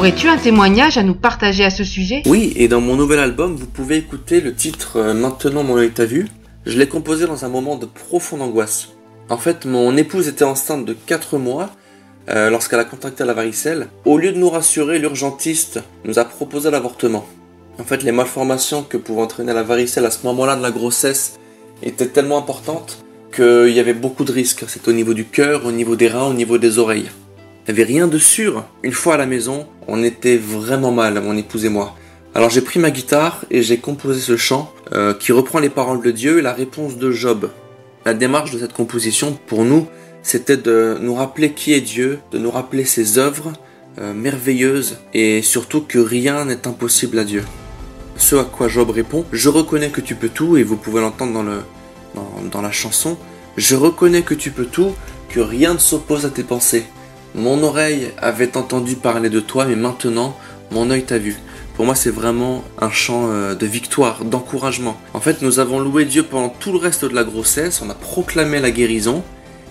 Aurais-tu 0.00 0.28
un 0.28 0.38
témoignage 0.38 0.96
à 0.96 1.02
nous 1.02 1.14
partager 1.14 1.62
à 1.62 1.68
ce 1.68 1.84
sujet? 1.84 2.22
Oui, 2.24 2.54
et 2.56 2.68
dans 2.68 2.80
mon 2.80 2.96
nouvel 2.96 3.18
album, 3.18 3.54
vous 3.54 3.66
pouvez 3.66 3.98
écouter 3.98 4.40
le 4.40 4.54
titre 4.54 4.96
euh, 4.96 5.12
Maintenant 5.12 5.62
mon 5.62 5.76
œil 5.76 5.90
t'a 5.90 6.06
vu. 6.06 6.26
Je 6.64 6.78
l'ai 6.78 6.88
composé 6.88 7.26
dans 7.26 7.44
un 7.44 7.50
moment 7.50 7.76
de 7.76 7.84
profonde 7.84 8.40
angoisse. 8.40 8.88
En 9.28 9.36
fait, 9.36 9.66
mon 9.66 9.94
épouse 9.98 10.26
était 10.26 10.46
enceinte 10.46 10.86
de 10.86 10.94
4 10.94 11.36
mois 11.36 11.68
euh, 12.30 12.48
lorsqu'elle 12.48 12.80
a 12.80 12.84
contacté 12.84 13.26
la 13.26 13.34
varicelle. 13.34 13.88
Au 14.06 14.16
lieu 14.16 14.32
de 14.32 14.38
nous 14.38 14.48
rassurer, 14.48 14.98
l'urgentiste 14.98 15.80
nous 16.06 16.18
a 16.18 16.24
proposé 16.24 16.70
l'avortement. 16.70 17.26
En 17.78 17.84
fait, 17.84 18.02
les 18.02 18.12
malformations 18.12 18.82
que 18.82 18.96
pouvait 18.96 19.20
entraîner 19.20 19.52
la 19.52 19.64
varicelle 19.64 20.06
à 20.06 20.10
ce 20.10 20.24
moment-là 20.24 20.56
de 20.56 20.62
la 20.62 20.70
grossesse 20.70 21.38
étaient 21.82 22.08
tellement 22.08 22.38
importantes 22.38 23.04
qu'il 23.36 23.68
y 23.68 23.78
avait 23.78 23.92
beaucoup 23.92 24.24
de 24.24 24.32
risques. 24.32 24.64
C'était 24.66 24.88
au 24.88 24.94
niveau 24.94 25.12
du 25.12 25.26
cœur, 25.26 25.66
au 25.66 25.72
niveau 25.72 25.94
des 25.94 26.08
reins, 26.08 26.28
au 26.28 26.32
niveau 26.32 26.56
des 26.56 26.78
oreilles. 26.78 27.10
Il 27.72 27.84
rien 27.84 28.08
de 28.08 28.18
sûr. 28.18 28.64
Une 28.82 28.90
fois 28.90 29.14
à 29.14 29.16
la 29.16 29.26
maison, 29.26 29.64
on 29.86 30.02
était 30.02 30.36
vraiment 30.36 30.90
mal, 30.90 31.22
mon 31.22 31.36
épouse 31.36 31.64
et 31.64 31.68
moi. 31.68 31.94
Alors 32.34 32.50
j'ai 32.50 32.62
pris 32.62 32.80
ma 32.80 32.90
guitare 32.90 33.44
et 33.48 33.62
j'ai 33.62 33.78
composé 33.78 34.20
ce 34.20 34.36
chant 34.36 34.72
euh, 34.92 35.14
qui 35.14 35.30
reprend 35.30 35.60
les 35.60 35.68
paroles 35.68 36.02
de 36.02 36.10
Dieu 36.10 36.38
et 36.38 36.42
la 36.42 36.52
réponse 36.52 36.96
de 36.96 37.12
Job. 37.12 37.48
La 38.04 38.12
démarche 38.12 38.50
de 38.50 38.58
cette 38.58 38.72
composition, 38.72 39.38
pour 39.46 39.64
nous, 39.64 39.86
c'était 40.24 40.56
de 40.56 40.98
nous 41.00 41.14
rappeler 41.14 41.52
qui 41.52 41.72
est 41.72 41.80
Dieu, 41.80 42.18
de 42.32 42.38
nous 42.38 42.50
rappeler 42.50 42.84
ses 42.84 43.18
œuvres 43.18 43.52
euh, 44.00 44.12
merveilleuses 44.14 44.98
et 45.14 45.40
surtout 45.40 45.82
que 45.82 46.00
rien 46.00 46.46
n'est 46.46 46.66
impossible 46.66 47.20
à 47.20 47.24
Dieu. 47.24 47.44
Ce 48.16 48.34
à 48.34 48.42
quoi 48.42 48.66
Job 48.66 48.90
répond, 48.90 49.24
je 49.30 49.48
reconnais 49.48 49.90
que 49.90 50.00
tu 50.00 50.16
peux 50.16 50.28
tout, 50.28 50.56
et 50.56 50.64
vous 50.64 50.76
pouvez 50.76 51.00
l'entendre 51.00 51.32
dans, 51.32 51.44
le, 51.44 51.60
dans 52.50 52.62
la 52.62 52.72
chanson, 52.72 53.16
je 53.56 53.76
reconnais 53.76 54.22
que 54.22 54.34
tu 54.34 54.50
peux 54.50 54.66
tout, 54.66 54.92
que 55.28 55.38
rien 55.38 55.74
ne 55.74 55.78
s'oppose 55.78 56.26
à 56.26 56.30
tes 56.30 56.42
pensées. 56.42 56.84
Mon 57.34 57.62
oreille 57.62 58.10
avait 58.18 58.56
entendu 58.56 58.96
parler 58.96 59.30
de 59.30 59.40
toi, 59.40 59.64
mais 59.64 59.76
maintenant, 59.76 60.36
mon 60.72 60.90
œil 60.90 61.04
t'a 61.04 61.18
vu. 61.18 61.36
Pour 61.74 61.84
moi, 61.86 61.94
c'est 61.94 62.10
vraiment 62.10 62.64
un 62.80 62.90
chant 62.90 63.28
euh, 63.30 63.54
de 63.54 63.66
victoire, 63.66 64.24
d'encouragement. 64.24 65.00
En 65.14 65.20
fait, 65.20 65.40
nous 65.40 65.60
avons 65.60 65.78
loué 65.78 66.04
Dieu 66.04 66.24
pendant 66.24 66.48
tout 66.48 66.72
le 66.72 66.78
reste 66.78 67.04
de 67.04 67.14
la 67.14 67.24
grossesse, 67.24 67.82
on 67.82 67.90
a 67.90 67.94
proclamé 67.94 68.60
la 68.60 68.70
guérison, 68.70 69.22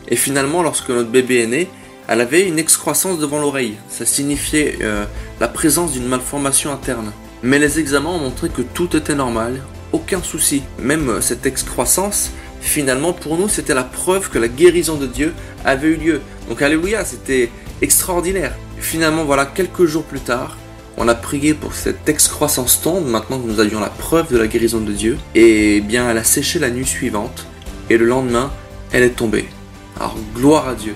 et 0.08 0.16
finalement, 0.16 0.64
lorsque 0.64 0.90
notre 0.90 1.10
bébé 1.10 1.44
est 1.44 1.48
né, 1.48 1.70
elle 2.08 2.22
avait 2.22 2.48
une 2.48 2.58
excroissance 2.58 3.20
devant 3.20 3.40
l'oreille. 3.40 3.76
Ça 3.90 4.06
signifiait 4.06 4.80
euh, 4.82 5.06
la 5.40 5.48
présence 5.48 5.92
d'une 5.92 6.08
malformation 6.08 6.74
interne. 6.74 7.12
Mais 7.44 7.60
les 7.60 7.78
examens 7.78 8.10
ont 8.10 8.20
montré 8.20 8.50
que 8.50 8.64
tout 8.64 8.96
était 8.96 9.14
normal, 9.14 9.62
aucun 9.92 10.24
souci. 10.24 10.64
Même 10.80 11.10
euh, 11.10 11.22
cette 11.22 11.46
excroissance, 11.46 12.32
finalement, 12.62 13.14
pour 13.14 13.38
nous, 13.38 13.48
c'était 13.48 13.76
la 13.76 13.84
preuve 13.84 14.30
que 14.30 14.40
la 14.40 14.48
guérison 14.48 14.96
de 14.96 15.06
Dieu 15.06 15.34
avait 15.66 15.90
eu 15.90 15.96
lieu. 15.98 16.22
Donc, 16.50 16.62
alléluia, 16.62 17.06
c'était 17.06 17.50
extraordinaire. 17.82 18.56
Finalement, 18.80 19.24
voilà, 19.24 19.46
quelques 19.46 19.86
jours 19.86 20.04
plus 20.04 20.20
tard, 20.20 20.58
on 20.98 21.08
a 21.08 21.16
prié 21.16 21.54
pour 21.54 21.74
cette 21.74 22.10
excroissance 22.10 22.82
tombe, 22.82 23.08
maintenant 23.08 23.40
que 23.40 23.48
nous 23.48 23.60
avions 23.60 23.80
la 23.80 23.90
preuve 23.90 24.32
de 24.32 24.38
la 24.38 24.48
guérison 24.48 24.82
de 24.82 24.92
Dieu. 24.92 25.18
Et 25.36 25.80
bien, 25.80 26.10
elle 26.10 26.18
a 26.18 26.24
séché 26.24 26.60
la 26.60 26.70
nuit 26.70 26.86
suivante, 26.86 27.46
et 27.90 27.98
le 27.98 28.06
lendemain, 28.06 28.52
elle 28.92 29.04
est 29.04 29.12
tombée. 29.12 29.46
Alors, 29.98 30.16
gloire 30.36 30.68
à 30.68 30.76
Dieu. 30.76 30.96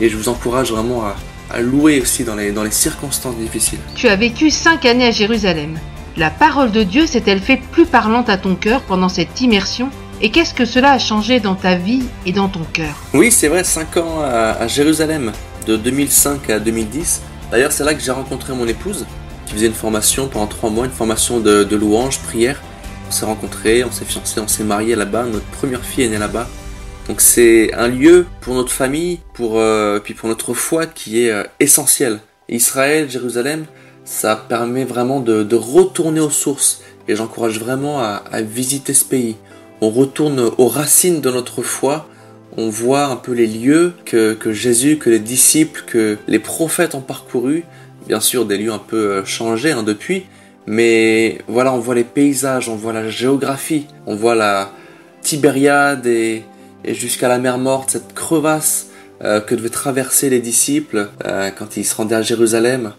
Et 0.00 0.08
je 0.08 0.16
vous 0.16 0.28
encourage 0.28 0.70
vraiment 0.70 1.04
à, 1.04 1.16
à 1.50 1.60
louer 1.60 2.00
aussi 2.00 2.24
dans 2.24 2.36
les, 2.36 2.52
dans 2.52 2.62
les 2.62 2.70
circonstances 2.70 3.36
difficiles. 3.36 3.80
Tu 3.96 4.08
as 4.08 4.16
vécu 4.16 4.50
cinq 4.50 4.84
années 4.84 5.06
à 5.06 5.10
Jérusalem. 5.10 5.78
La 6.16 6.30
parole 6.30 6.72
de 6.72 6.82
Dieu 6.82 7.06
s'est-elle 7.06 7.40
fait 7.40 7.60
plus 7.72 7.86
parlante 7.86 8.28
à 8.28 8.36
ton 8.36 8.54
cœur 8.54 8.82
pendant 8.82 9.08
cette 9.08 9.40
immersion 9.40 9.90
Et 10.22 10.30
qu'est-ce 10.30 10.52
que 10.52 10.66
cela 10.66 10.92
a 10.92 10.98
changé 10.98 11.40
dans 11.40 11.54
ta 11.54 11.76
vie 11.76 12.02
et 12.26 12.32
dans 12.32 12.48
ton 12.48 12.60
cœur 12.74 12.94
Oui, 13.14 13.32
c'est 13.32 13.48
vrai, 13.48 13.64
5 13.64 13.96
ans 13.96 14.20
à, 14.20 14.66
Jérusalem, 14.66 15.32
de 15.66 15.76
2005 15.76 16.50
à 16.50 16.58
2010. 16.58 17.22
D'ailleurs, 17.50 17.72
c'est 17.72 17.84
là 17.84 17.94
que 17.94 18.02
j'ai 18.02 18.10
rencontré 18.10 18.52
mon 18.52 18.68
épouse, 18.68 19.06
qui 19.46 19.54
faisait 19.54 19.66
une 19.66 19.72
formation 19.72 20.28
pendant 20.28 20.46
3 20.46 20.68
mois, 20.68 20.84
une 20.84 20.92
formation 20.92 21.40
de, 21.40 21.64
de 21.64 21.76
louange, 21.76 22.18
prière. 22.18 22.60
On 23.08 23.10
s'est 23.10 23.24
rencontrés, 23.24 23.82
on 23.82 23.90
s'est 23.90 24.04
fiancés, 24.04 24.40
on 24.40 24.46
s'est 24.46 24.62
mariés 24.62 24.94
là-bas. 24.94 25.24
Notre 25.24 25.46
première 25.46 25.82
fille 25.82 26.04
est 26.04 26.08
née 26.08 26.18
là-bas. 26.18 26.46
Donc 27.08 27.22
c'est 27.22 27.72
un 27.72 27.88
lieu 27.88 28.26
pour 28.42 28.54
notre 28.54 28.72
famille, 28.72 29.20
pour 29.32 29.58
euh, 29.58 30.00
puis 30.00 30.12
pour 30.12 30.28
notre 30.28 30.52
foi 30.52 30.84
qui 30.84 31.24
est 31.24 31.30
euh, 31.30 31.44
essentiel. 31.60 32.20
Israël, 32.50 33.10
Jérusalem, 33.10 33.64
ça 34.04 34.36
permet 34.36 34.84
vraiment 34.84 35.20
de, 35.20 35.56
retourner 35.56 36.20
aux 36.20 36.30
sources. 36.30 36.82
Et 37.08 37.16
j'encourage 37.16 37.58
vraiment 37.58 38.00
à 38.00 38.42
visiter 38.42 38.92
ce 38.92 39.04
pays. 39.04 39.36
On 39.80 39.90
retourne 39.90 40.50
aux 40.58 40.68
racines 40.68 41.20
de 41.20 41.30
notre 41.30 41.62
foi. 41.62 42.06
On 42.56 42.68
voit 42.68 43.06
un 43.06 43.16
peu 43.16 43.32
les 43.32 43.46
lieux 43.46 43.94
que, 44.04 44.34
que 44.34 44.52
Jésus, 44.52 44.98
que 44.98 45.08
les 45.08 45.18
disciples, 45.18 45.84
que 45.86 46.18
les 46.26 46.38
prophètes 46.38 46.94
ont 46.94 47.00
parcourus. 47.00 47.64
Bien 48.06 48.20
sûr, 48.20 48.44
des 48.44 48.58
lieux 48.58 48.72
un 48.72 48.78
peu 48.78 48.96
euh, 48.96 49.24
changés 49.24 49.72
hein, 49.72 49.82
depuis. 49.82 50.24
Mais 50.66 51.38
voilà, 51.48 51.72
on 51.72 51.78
voit 51.78 51.94
les 51.94 52.04
paysages, 52.04 52.68
on 52.68 52.76
voit 52.76 52.92
la 52.92 53.08
géographie, 53.08 53.86
on 54.06 54.14
voit 54.14 54.34
la 54.34 54.70
Tibériade 55.22 56.06
et, 56.06 56.44
et 56.84 56.94
jusqu'à 56.94 57.28
la 57.28 57.38
mer 57.38 57.58
morte, 57.58 57.90
cette 57.90 58.14
crevasse 58.14 58.88
euh, 59.22 59.40
que 59.40 59.54
devaient 59.54 59.68
traverser 59.68 60.30
les 60.30 60.40
disciples 60.40 61.08
euh, 61.26 61.50
quand 61.50 61.76
ils 61.76 61.84
se 61.84 61.94
rendaient 61.94 62.14
à 62.14 62.22
Jérusalem, 62.22 62.92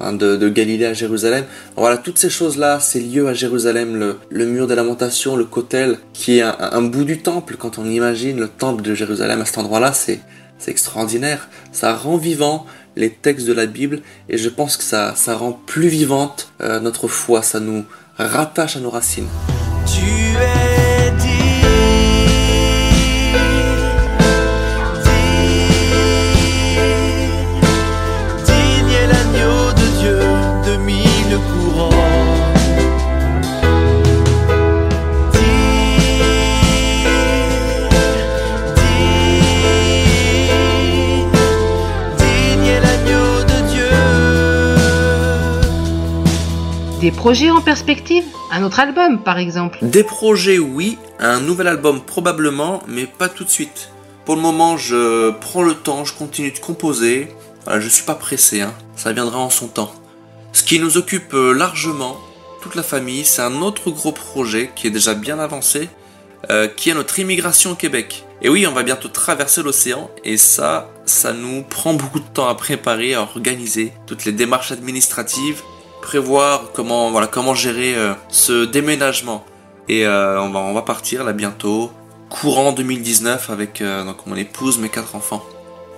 hein, 0.00 0.12
de, 0.12 0.48
Galilée 0.48 0.86
à 0.86 0.94
Jérusalem. 0.94 1.44
Voilà, 1.76 1.96
toutes 1.96 2.18
ces 2.18 2.30
choses-là, 2.30 2.80
ces 2.80 3.00
lieux 3.00 3.28
à 3.28 3.34
Jérusalem, 3.34 4.16
le, 4.28 4.46
mur 4.46 4.66
des 4.66 4.74
lamentations, 4.74 5.36
le 5.36 5.44
cotel, 5.44 5.98
qui 6.12 6.38
est 6.38 6.42
un, 6.42 6.82
bout 6.82 7.04
du 7.04 7.22
temple, 7.22 7.56
quand 7.58 7.78
on 7.78 7.88
imagine 7.88 8.38
le 8.38 8.48
temple 8.48 8.82
de 8.82 8.94
Jérusalem 8.94 9.40
à 9.40 9.44
cet 9.44 9.58
endroit-là, 9.58 9.92
c'est 9.92 10.20
extraordinaire. 10.66 11.48
Ça 11.72 11.94
rend 11.94 12.16
vivant 12.16 12.66
les 12.96 13.10
textes 13.10 13.46
de 13.46 13.52
la 13.52 13.66
Bible 13.66 14.00
et 14.28 14.38
je 14.38 14.48
pense 14.48 14.76
que 14.76 14.84
ça, 14.84 15.14
ça 15.16 15.34
rend 15.34 15.52
plus 15.52 15.88
vivante 15.88 16.52
euh, 16.60 16.78
notre 16.80 17.08
foi, 17.08 17.42
ça 17.42 17.60
nous 17.60 17.84
rattache 18.18 18.76
à 18.76 18.80
nos 18.80 18.90
racines. 18.90 19.28
Des 47.02 47.10
projets 47.10 47.50
en 47.50 47.60
perspective 47.60 48.22
Un 48.52 48.62
autre 48.62 48.78
album, 48.78 49.24
par 49.24 49.36
exemple 49.36 49.76
Des 49.82 50.04
projets, 50.04 50.60
oui. 50.60 50.98
Un 51.18 51.40
nouvel 51.40 51.66
album, 51.66 52.00
probablement, 52.00 52.80
mais 52.86 53.06
pas 53.06 53.28
tout 53.28 53.42
de 53.42 53.48
suite. 53.48 53.90
Pour 54.24 54.36
le 54.36 54.40
moment, 54.40 54.76
je 54.76 55.32
prends 55.32 55.64
le 55.64 55.74
temps, 55.74 56.04
je 56.04 56.14
continue 56.14 56.52
de 56.52 56.60
composer. 56.60 57.34
Voilà, 57.64 57.80
je 57.80 57.88
suis 57.88 58.04
pas 58.04 58.14
pressé, 58.14 58.60
hein. 58.60 58.72
ça 58.94 59.12
viendra 59.12 59.40
en 59.40 59.50
son 59.50 59.66
temps. 59.66 59.92
Ce 60.52 60.62
qui 60.62 60.78
nous 60.78 60.96
occupe 60.96 61.34
euh, 61.34 61.52
largement, 61.52 62.20
toute 62.62 62.76
la 62.76 62.84
famille, 62.84 63.24
c'est 63.24 63.42
un 63.42 63.62
autre 63.62 63.90
gros 63.90 64.12
projet 64.12 64.70
qui 64.76 64.86
est 64.86 64.90
déjà 64.90 65.14
bien 65.14 65.40
avancé, 65.40 65.88
euh, 66.50 66.68
qui 66.68 66.90
est 66.90 66.94
notre 66.94 67.18
immigration 67.18 67.72
au 67.72 67.74
Québec. 67.74 68.24
Et 68.42 68.48
oui, 68.48 68.64
on 68.64 68.72
va 68.72 68.84
bientôt 68.84 69.08
traverser 69.08 69.64
l'océan, 69.64 70.08
et 70.22 70.36
ça, 70.36 70.88
ça 71.04 71.32
nous 71.32 71.64
prend 71.64 71.94
beaucoup 71.94 72.20
de 72.20 72.28
temps 72.32 72.46
à 72.46 72.54
préparer, 72.54 73.14
à 73.14 73.22
organiser 73.22 73.92
toutes 74.06 74.24
les 74.24 74.30
démarches 74.30 74.70
administratives, 74.70 75.62
prévoir 76.02 76.72
comment, 76.74 77.10
voilà, 77.10 77.26
comment 77.26 77.54
gérer 77.54 77.94
euh, 77.94 78.12
ce 78.28 78.66
déménagement. 78.66 79.46
Et 79.88 80.06
euh, 80.06 80.42
on, 80.42 80.50
va, 80.50 80.58
on 80.60 80.74
va 80.74 80.82
partir 80.82 81.24
là 81.24 81.32
bientôt, 81.32 81.90
courant 82.28 82.72
2019 82.72 83.48
avec 83.48 83.80
euh, 83.80 84.04
donc 84.04 84.26
mon 84.26 84.36
épouse, 84.36 84.78
mes 84.78 84.90
quatre 84.90 85.16
enfants. 85.16 85.42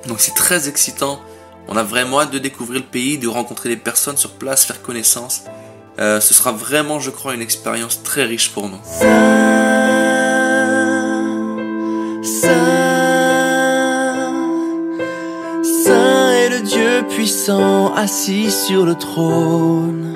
Donc 0.07 0.21
c'est 0.21 0.35
très 0.35 0.69
excitant. 0.69 1.21
On 1.67 1.77
a 1.77 1.83
vraiment 1.83 2.21
hâte 2.21 2.31
de 2.31 2.39
découvrir 2.39 2.81
le 2.81 2.87
pays, 2.87 3.19
de 3.19 3.27
rencontrer 3.27 3.71
des 3.71 3.77
personnes 3.77 4.19
sur 4.19 4.33
place, 4.33 4.65
faire 4.65 4.83
connaissance. 4.83 5.45
Ce 5.97 6.35
sera 6.35 6.53
vraiment, 6.53 7.01
je 7.01 7.11
crois, 7.11 7.35
une 7.35 7.41
expérience 7.41 8.03
très 8.03 8.25
riche 8.25 8.51
pour 8.51 8.69
nous. 8.69 8.81
Puissant 17.45 17.93
assis 17.93 18.51
sur 18.51 18.87
le 18.87 18.95
trône. 18.95 20.15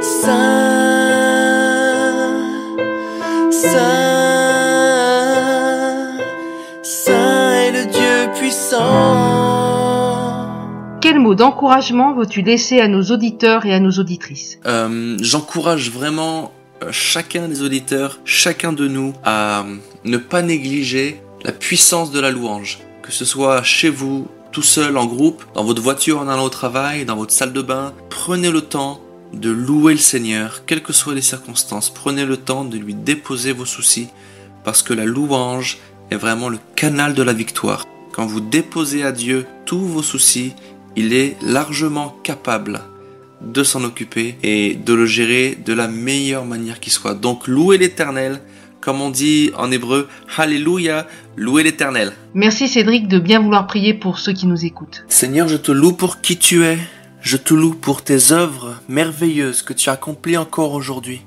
Saint, 0.00 0.30
Saint, 3.50 3.80
Saint 6.84 7.52
est 7.54 7.72
le 7.72 7.86
Dieu 7.90 8.30
puissant. 8.38 8.78
Quel 11.00 11.18
mot 11.18 11.34
d'encouragement 11.34 12.14
veux-tu 12.14 12.42
laisser 12.42 12.78
à 12.78 12.86
nos 12.86 13.02
auditeurs 13.02 13.66
et 13.66 13.74
à 13.74 13.80
nos 13.80 13.90
auditrices? 13.90 14.60
Euh, 14.64 15.16
J'encourage 15.20 15.90
vraiment 15.90 16.52
euh, 16.84 16.92
chacun 16.92 17.48
des 17.48 17.64
auditeurs, 17.64 18.20
chacun 18.24 18.72
de 18.72 18.86
nous, 18.86 19.12
à 19.24 19.62
euh, 19.62 19.74
ne 20.04 20.18
pas 20.18 20.42
négliger 20.42 21.20
la 21.42 21.50
puissance 21.50 22.12
de 22.12 22.20
la 22.20 22.30
louange. 22.30 22.78
Que 23.02 23.10
ce 23.10 23.24
soit 23.24 23.64
chez 23.64 23.90
vous, 23.90 24.28
tout 24.54 24.62
seul, 24.62 24.96
en 24.96 25.06
groupe, 25.06 25.44
dans 25.54 25.64
votre 25.64 25.82
voiture 25.82 26.20
en 26.20 26.28
allant 26.28 26.44
au 26.44 26.48
travail, 26.48 27.04
dans 27.04 27.16
votre 27.16 27.32
salle 27.32 27.52
de 27.52 27.60
bain, 27.60 27.92
prenez 28.08 28.52
le 28.52 28.60
temps 28.60 29.00
de 29.32 29.50
louer 29.50 29.94
le 29.94 29.98
Seigneur, 29.98 30.62
quelles 30.64 30.82
que 30.82 30.92
soient 30.92 31.12
les 31.12 31.22
circonstances. 31.22 31.92
Prenez 31.92 32.24
le 32.24 32.36
temps 32.36 32.64
de 32.64 32.78
lui 32.78 32.94
déposer 32.94 33.52
vos 33.52 33.64
soucis, 33.64 34.06
parce 34.62 34.84
que 34.84 34.94
la 34.94 35.06
louange 35.06 35.78
est 36.12 36.16
vraiment 36.16 36.48
le 36.48 36.60
canal 36.76 37.14
de 37.14 37.22
la 37.24 37.32
victoire. 37.32 37.84
Quand 38.12 38.26
vous 38.26 38.40
déposez 38.40 39.02
à 39.02 39.10
Dieu 39.10 39.44
tous 39.66 39.80
vos 39.80 40.04
soucis, 40.04 40.52
il 40.94 41.14
est 41.14 41.36
largement 41.42 42.16
capable 42.22 42.80
de 43.40 43.64
s'en 43.64 43.82
occuper 43.82 44.36
et 44.44 44.76
de 44.76 44.94
le 44.94 45.04
gérer 45.04 45.58
de 45.66 45.72
la 45.72 45.88
meilleure 45.88 46.44
manière 46.44 46.78
qui 46.78 46.90
soit. 46.90 47.14
Donc 47.14 47.48
louez 47.48 47.76
l'Éternel, 47.76 48.40
comme 48.84 49.00
on 49.00 49.10
dit 49.10 49.50
en 49.56 49.70
hébreu, 49.70 50.08
Alléluia, 50.36 51.06
louez 51.36 51.62
l'Éternel. 51.62 52.12
Merci 52.34 52.68
Cédric 52.68 53.08
de 53.08 53.18
bien 53.18 53.40
vouloir 53.40 53.66
prier 53.66 53.94
pour 53.94 54.18
ceux 54.18 54.34
qui 54.34 54.46
nous 54.46 54.66
écoutent. 54.66 55.04
Seigneur, 55.08 55.48
je 55.48 55.56
te 55.56 55.72
loue 55.72 55.94
pour 55.94 56.20
qui 56.20 56.36
tu 56.36 56.64
es. 56.64 56.78
Je 57.22 57.38
te 57.38 57.54
loue 57.54 57.74
pour 57.74 58.04
tes 58.04 58.32
œuvres 58.32 58.78
merveilleuses 58.88 59.62
que 59.62 59.72
tu 59.72 59.88
as 59.88 59.94
accomplies 59.94 60.36
encore 60.36 60.74
aujourd'hui. 60.74 61.22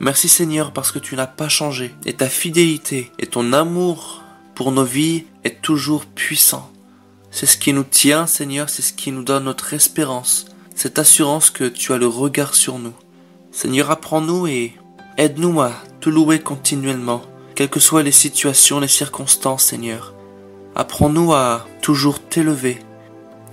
Merci 0.00 0.28
Seigneur 0.28 0.72
parce 0.72 0.90
que 0.90 0.98
tu 0.98 1.14
n'as 1.14 1.28
pas 1.28 1.48
changé 1.48 1.94
et 2.06 2.14
ta 2.14 2.28
fidélité 2.28 3.12
et 3.20 3.26
ton 3.26 3.52
amour 3.52 4.24
pour 4.56 4.72
nos 4.72 4.84
vies 4.84 5.26
est 5.44 5.62
toujours 5.62 6.06
puissant. 6.06 6.72
C'est 7.30 7.46
ce 7.46 7.56
qui 7.56 7.72
nous 7.72 7.84
tient 7.84 8.26
Seigneur, 8.26 8.68
c'est 8.68 8.82
ce 8.82 8.92
qui 8.92 9.12
nous 9.12 9.22
donne 9.22 9.44
notre 9.44 9.74
espérance, 9.74 10.46
cette 10.74 10.98
assurance 10.98 11.50
que 11.50 11.68
tu 11.68 11.92
as 11.92 11.98
le 11.98 12.08
regard 12.08 12.56
sur 12.56 12.80
nous. 12.80 12.94
Seigneur, 13.52 13.92
apprends-nous 13.92 14.48
et 14.48 14.74
aide-nous 15.16 15.60
à 15.60 15.72
te 16.00 16.08
louer 16.08 16.38
continuellement, 16.38 17.22
quelles 17.54 17.68
que 17.68 17.80
soient 17.80 18.02
les 18.02 18.12
situations, 18.12 18.80
les 18.80 18.88
circonstances 18.88 19.64
Seigneur. 19.64 20.14
Apprends-nous 20.74 21.32
à 21.32 21.66
toujours 21.82 22.20
t'élever, 22.20 22.78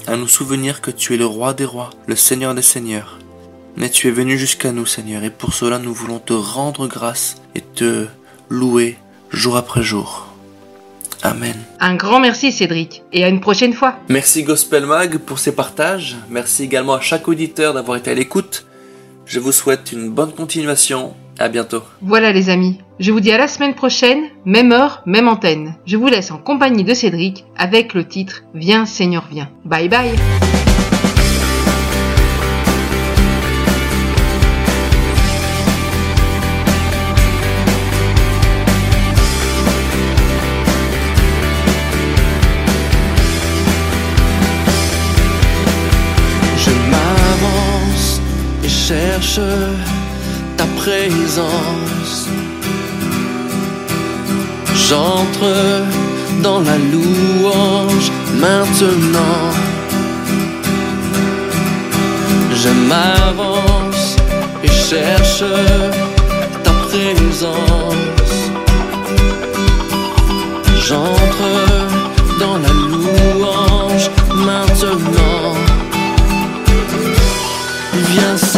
à 0.06 0.16
nous 0.16 0.28
souvenir 0.28 0.82
que 0.82 0.92
tu 0.92 1.14
es 1.14 1.18
le 1.18 1.26
roi 1.26 1.54
des 1.54 1.66
rois, 1.66 1.90
le 2.06 2.16
Seigneur 2.16 2.56
des 2.56 2.62
seigneurs. 2.62 3.20
Mais 3.76 3.90
tu 3.90 4.08
es 4.08 4.12
venu 4.12 4.38
jusqu'à 4.38 4.72
nous, 4.72 4.86
Seigneur, 4.86 5.24
et 5.24 5.30
pour 5.30 5.54
cela 5.54 5.78
nous 5.80 5.94
voulons 5.94 6.20
te 6.20 6.34
rendre 6.34 6.88
grâce 6.88 7.36
et 7.54 7.62
te 7.62 8.08
louer 8.50 8.98
jour 9.30 9.58
après 9.58 9.84
jour. 9.84 10.28
Amen. 11.24 11.56
Un 11.80 11.96
grand 11.96 12.20
merci 12.20 12.52
Cédric 12.52 13.04
et 13.12 13.24
à 13.24 13.28
une 13.28 13.42
prochaine 13.42 13.74
fois. 13.74 13.98
Merci 14.08 14.44
Gospel 14.44 14.86
Mag 14.86 15.18
pour 15.18 15.40
ces 15.40 15.52
partages. 15.52 16.16
Merci 16.30 16.64
également 16.64 16.94
à 16.94 17.02
chaque 17.02 17.28
auditeur 17.28 17.74
d'avoir 17.74 17.98
été 17.98 18.12
à 18.12 18.14
l'écoute. 18.14 18.66
Je 19.26 19.40
vous 19.40 19.52
souhaite 19.52 19.92
une 19.92 20.10
bonne 20.10 20.32
continuation. 20.32 21.16
À 21.40 21.50
bientôt. 21.50 21.84
Voilà 22.02 22.32
les 22.32 22.50
amis, 22.50 22.80
je 23.00 23.12
vous 23.12 23.20
dis 23.20 23.32
à 23.32 23.38
la 23.38 23.48
semaine 23.48 23.76
prochaine, 23.76 24.26
même 24.46 24.72
heure, 24.72 25.04
même 25.06 25.28
antenne. 25.28 25.76
Je 25.86 25.96
vous 25.96 26.08
laisse 26.08 26.32
en 26.32 26.40
compagnie 26.40 26.84
de 26.84 26.94
Cédric 26.94 27.46
avec 27.56 27.94
le 27.94 28.08
titre 28.08 28.44
Viens 28.56 28.86
Seigneur 28.86 29.28
viens. 29.30 29.50
Bye 29.64 29.88
bye. 29.88 30.16
Je 46.58 46.72
m'avance 46.90 48.22
et 48.64 48.70
cherche 48.70 49.40
J'entre 54.88 55.84
dans 56.42 56.62
la 56.62 56.78
louange 56.78 58.10
maintenant. 58.36 59.52
Je 62.54 62.70
m'avance 62.90 64.16
et 64.64 64.70
cherche 64.70 65.44
ta 66.64 66.72
présence. 66.88 68.34
J'entre 70.88 71.50
dans 72.40 72.58
la 72.60 72.70
louange 72.70 74.10
maintenant. 74.34 75.54
Viens. 77.94 78.57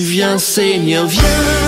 Viens 0.00 0.38
Seigneur, 0.38 1.08
viens. 1.08 1.67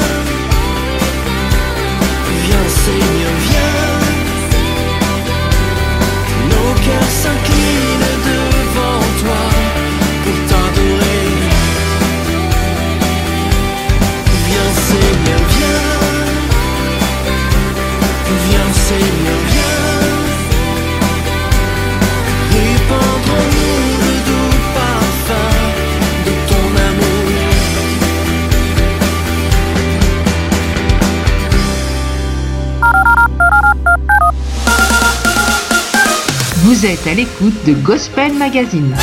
Vous 36.80 36.86
êtes 36.86 37.06
à 37.06 37.12
l'écoute 37.12 37.62
de 37.66 37.74
Gospel 37.74 38.32
Magazine. 38.32 38.96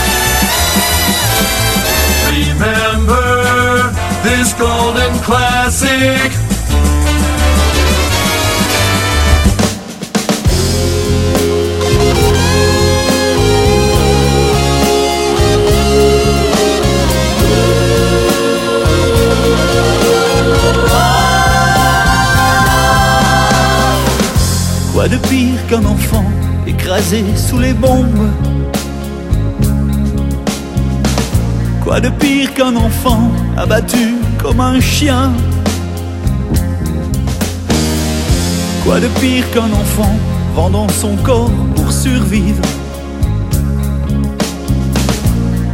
Remember 2.26 3.94
this 4.24 4.56
golden 4.58 5.14
classic. 5.22 6.32
Quoi 24.96 25.08
de 25.08 25.18
pire 25.18 25.68
qu'un 25.70 25.86
enfant 25.86 26.26
sous 27.36 27.60
les 27.60 27.74
bombes. 27.74 28.28
Quoi 31.84 32.00
de 32.00 32.10
pire 32.10 32.52
qu'un 32.56 32.76
enfant 32.76 33.30
abattu 33.56 34.16
comme 34.42 34.60
un 34.60 34.80
chien? 34.80 35.32
Quoi 38.84 39.00
de 39.00 39.08
pire 39.20 39.46
qu'un 39.52 39.72
enfant 39.72 40.16
vendant 40.56 40.90
son 40.90 41.16
corps 41.18 41.52
pour 41.76 41.92
survivre? 41.92 42.64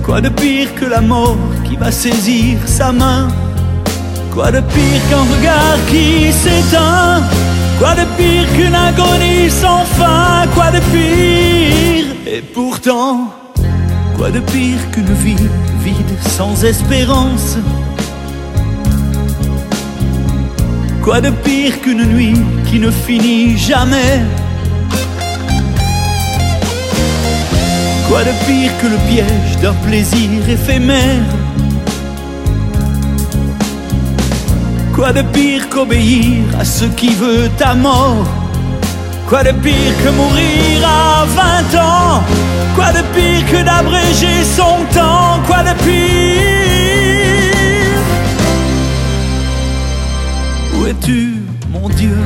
Quoi 0.04 0.20
de 0.20 0.30
pire 0.30 0.76
que 0.76 0.86
la 0.86 1.00
mort 1.00 1.38
qui 1.64 1.78
va 1.78 1.90
saisir 1.92 2.58
sa 2.66 2.92
main? 2.92 3.30
Quoi 4.34 4.52
de 4.52 4.60
pire 4.60 5.02
qu'un 5.10 5.24
regard 5.38 5.78
qui 5.90 6.34
s'éteint? 6.34 7.22
Quoi 7.84 7.96
de 7.96 8.06
pire 8.16 8.48
qu'une 8.56 8.76
agonie 8.76 9.50
sans 9.50 9.84
fin? 9.84 10.48
Quoi 10.54 10.72
de 10.72 10.80
pire? 10.94 12.06
Et 12.26 12.42
pourtant 12.42 13.28
Quoi 14.16 14.32
de 14.32 14.40
pire 14.40 14.80
qu'une 14.94 15.14
vie 15.16 15.50
vide 15.84 16.18
sans 16.22 16.64
espérance? 16.64 17.58
Quoi 21.02 21.20
de 21.20 21.30
pire 21.30 21.82
qu'une 21.82 22.06
nuit 22.06 22.40
qui 22.68 22.80
ne 22.80 22.90
finit 22.90 23.58
jamais? 23.58 24.22
Quoi 28.08 28.24
de 28.24 28.32
pire 28.48 28.72
que 28.82 28.88
le 28.88 28.98
piège 29.10 29.58
d'un 29.62 29.74
plaisir 29.86 30.30
éphémère? 30.48 31.43
Quoi 35.04 35.12
de 35.12 35.22
pire 35.22 35.68
qu'obéir 35.68 36.46
à 36.58 36.64
ce 36.64 36.86
qui 36.86 37.10
veut 37.10 37.50
ta 37.58 37.76
mort? 37.76 38.26
Quoi 39.28 39.44
de 39.44 39.52
pire 39.52 39.94
que 40.02 40.10
mourir 40.12 40.88
à 40.88 41.26
20 41.26 41.78
ans? 41.78 42.24
Quoi 42.74 42.94
de 42.94 43.02
pire 43.14 43.46
que 43.52 43.66
d'abréger 43.66 44.46
son 44.46 44.78
temps? 44.98 45.42
Quoi 45.46 45.64
de 45.64 45.74
pire? 45.84 46.42
Où 50.74 50.86
es-tu, 50.86 51.40
mon 51.70 51.90
Dieu? 51.90 52.18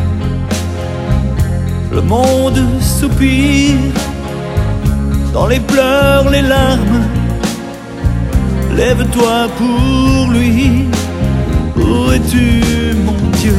Le 1.92 2.02
monde 2.02 2.64
soupire. 2.80 3.92
Dans 5.34 5.48
les 5.48 5.62
pleurs, 5.62 6.30
les 6.30 6.44
larmes. 6.44 7.08
Lève-toi 8.76 9.48
pour 9.58 10.32
lui 10.32 10.86
où 11.78 12.12
es-tu, 12.12 12.96
mon 13.06 13.30
Dieu? 13.40 13.58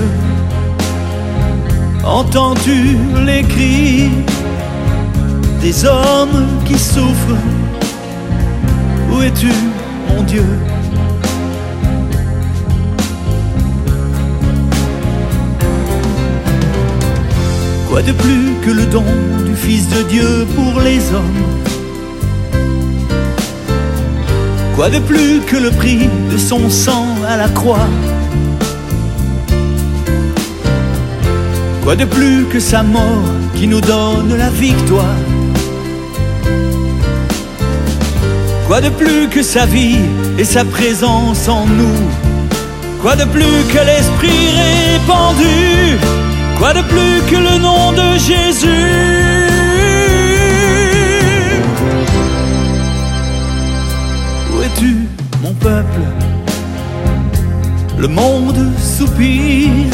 Entends-tu 2.05 2.97
les 3.27 3.43
cris 3.43 4.11
des 5.61 5.85
hommes 5.85 6.47
qui 6.65 6.79
souffrent? 6.79 7.43
Où 9.13 9.23
es-tu, 9.23 9.53
mon 10.09 10.23
Dieu? 10.23 10.45
Quoi 17.89 18.03
de 18.03 18.13
plus 18.13 18.55
que 18.65 18.71
le 18.71 18.87
don 18.87 19.05
du 19.45 19.55
Fils 19.55 19.89
de 19.89 20.03
Dieu 20.05 20.47
pour 20.55 20.81
les 20.81 21.01
hommes? 21.13 21.45
Quoi 24.77 24.89
de 24.91 25.01
plus 25.01 25.41
que 25.41 25.57
le 25.57 25.71
prix 25.71 26.09
de 26.31 26.39
son 26.39 26.71
sang? 26.71 27.08
La 27.37 27.49
croix. 27.49 27.89
Quoi 31.83 31.97
de 31.97 32.05
plus 32.05 32.45
que 32.47 32.61
sa 32.61 32.83
mort 32.83 33.29
qui 33.55 33.67
nous 33.67 33.81
donne 33.81 34.37
la 34.37 34.51
victoire? 34.51 35.05
Quoi 38.67 38.81
de 38.81 38.91
plus 38.91 39.29
que 39.29 39.43
sa 39.43 39.65
vie 39.65 39.99
et 40.39 40.45
sa 40.45 40.65
présence 40.65 41.49
en 41.49 41.65
nous? 41.67 42.03
Quoi 43.01 43.17
de 43.17 43.25
plus 43.25 43.65
que 43.73 43.79
l'esprit 43.79 44.51
répandu? 44.61 45.99
Quoi 46.59 46.75
de 46.75 46.83
plus 46.83 47.23
que 47.31 47.37
le 47.37 47.59
nom 47.59 47.93
de 47.93 48.19
Jésus? 48.19 48.69
Où 54.53 54.63
es-tu, 54.63 54.97
mon 55.43 55.55
peuple? 55.55 56.28
Le 57.99 58.07
monde 58.07 58.73
soupire 58.79 59.93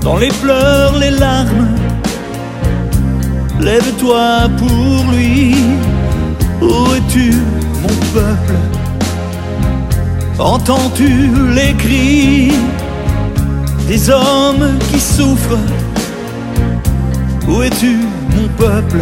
dans 0.00 0.16
les 0.16 0.30
pleurs, 0.42 0.98
les 0.98 1.10
larmes. 1.10 1.68
Lève-toi 3.60 4.48
pour 4.56 5.12
lui. 5.12 5.54
Où 6.62 6.94
es-tu, 6.94 7.34
mon 7.82 7.96
peuple? 8.14 8.54
Entends-tu 10.38 11.30
les 11.54 11.74
cris 11.74 12.52
des 13.86 14.08
hommes 14.08 14.78
qui 14.90 14.98
souffrent? 14.98 15.58
Où 17.46 17.62
es-tu, 17.62 17.98
mon 18.34 18.48
peuple? 18.56 19.00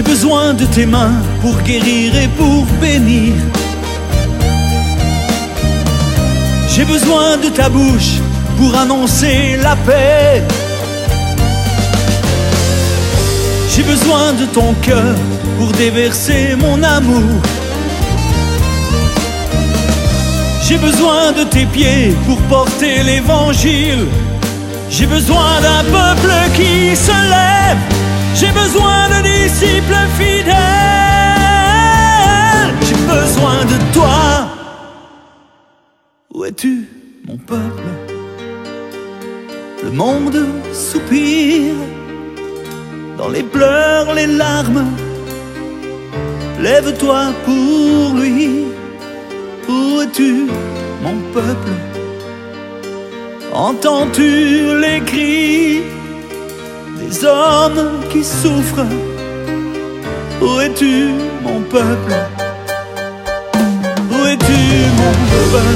J'ai 0.00 0.08
besoin 0.08 0.54
de 0.54 0.64
tes 0.64 0.86
mains 0.86 1.20
pour 1.42 1.60
guérir 1.60 2.16
et 2.16 2.28
pour 2.28 2.64
bénir. 2.80 3.34
J'ai 6.70 6.86
besoin 6.86 7.36
de 7.36 7.50
ta 7.50 7.68
bouche 7.68 8.14
pour 8.56 8.74
annoncer 8.78 9.58
la 9.62 9.76
paix. 9.76 10.42
J'ai 13.68 13.82
besoin 13.82 14.32
de 14.40 14.46
ton 14.46 14.72
cœur 14.80 15.14
pour 15.58 15.70
déverser 15.72 16.56
mon 16.58 16.82
amour. 16.82 17.36
J'ai 20.62 20.78
besoin 20.78 21.32
de 21.32 21.44
tes 21.44 21.66
pieds 21.66 22.16
pour 22.24 22.38
porter 22.54 23.02
l'évangile. 23.02 24.06
J'ai 24.88 25.06
besoin 25.06 25.60
d'un 25.60 25.84
peuple 25.92 26.32
qui 26.56 26.96
se 26.96 27.12
lève. 27.34 28.09
J'ai 28.34 28.52
besoin 28.52 29.08
de 29.08 29.22
disciples 29.22 30.06
fidèles. 30.18 30.54
J'ai 32.86 33.00
besoin 33.14 33.64
de 33.64 33.76
toi. 33.92 34.48
Où 36.32 36.44
es-tu, 36.44 36.88
mon 37.26 37.36
peuple? 37.36 37.88
Le 39.82 39.90
monde 39.90 40.46
soupire 40.72 41.74
dans 43.18 43.28
les 43.28 43.42
pleurs, 43.42 44.14
les 44.14 44.26
larmes. 44.26 44.86
Lève-toi 46.60 47.32
pour 47.44 48.14
lui. 48.20 48.66
Où 49.68 50.00
es-tu, 50.02 50.46
mon 51.02 51.16
peuple? 51.32 51.72
Entends-tu 53.52 54.78
les 54.80 55.00
cris? 55.00 55.82
Des 57.00 57.24
hommes 57.24 58.00
qui 58.10 58.22
souffrent. 58.22 58.86
Où 60.40 60.60
es-tu, 60.60 61.10
mon 61.42 61.60
peuple? 61.60 62.14
Où 64.10 64.26
es-tu, 64.26 64.62
mon 65.00 65.12
peuple? 65.32 65.66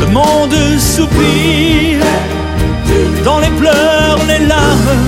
Le 0.00 0.06
monde 0.06 0.54
soupire. 0.78 2.04
Dans 3.24 3.40
les 3.40 3.54
pleurs, 3.60 4.18
les 4.28 4.46
larmes. 4.46 5.02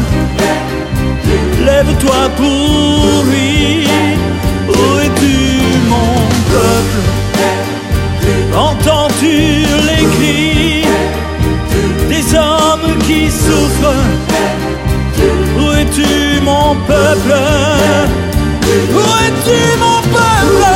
Lève-toi 1.64 2.20
pour 2.36 3.24
lui. 3.30 3.86
Où 4.68 4.98
es-tu, 5.04 5.36
mon 5.92 6.14
peuple? 6.52 7.00
Entends-tu 8.56 9.75
Où 15.58 15.72
es-tu, 15.72 16.40
mon 16.42 16.74
peuple? 16.86 17.34
Où 18.92 19.00
es-tu, 19.24 19.78
mon 19.78 20.02
peuple? 20.02 20.75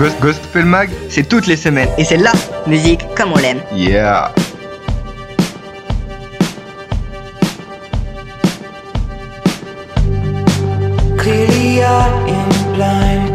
Ghost, 0.00 0.18
Ghost 0.22 0.54
Mag, 0.54 0.88
c'est 1.10 1.28
toutes 1.28 1.46
les 1.46 1.56
semaines. 1.56 1.90
Et 1.98 2.04
c'est 2.04 2.16
la 2.16 2.32
musique 2.66 3.06
comme 3.14 3.32
on 3.32 3.36
l'aime. 3.36 3.60
Yeah. 3.70 4.32
Clearly 11.18 11.82
I 11.82 12.08
am 12.30 12.48
blind, 12.72 13.30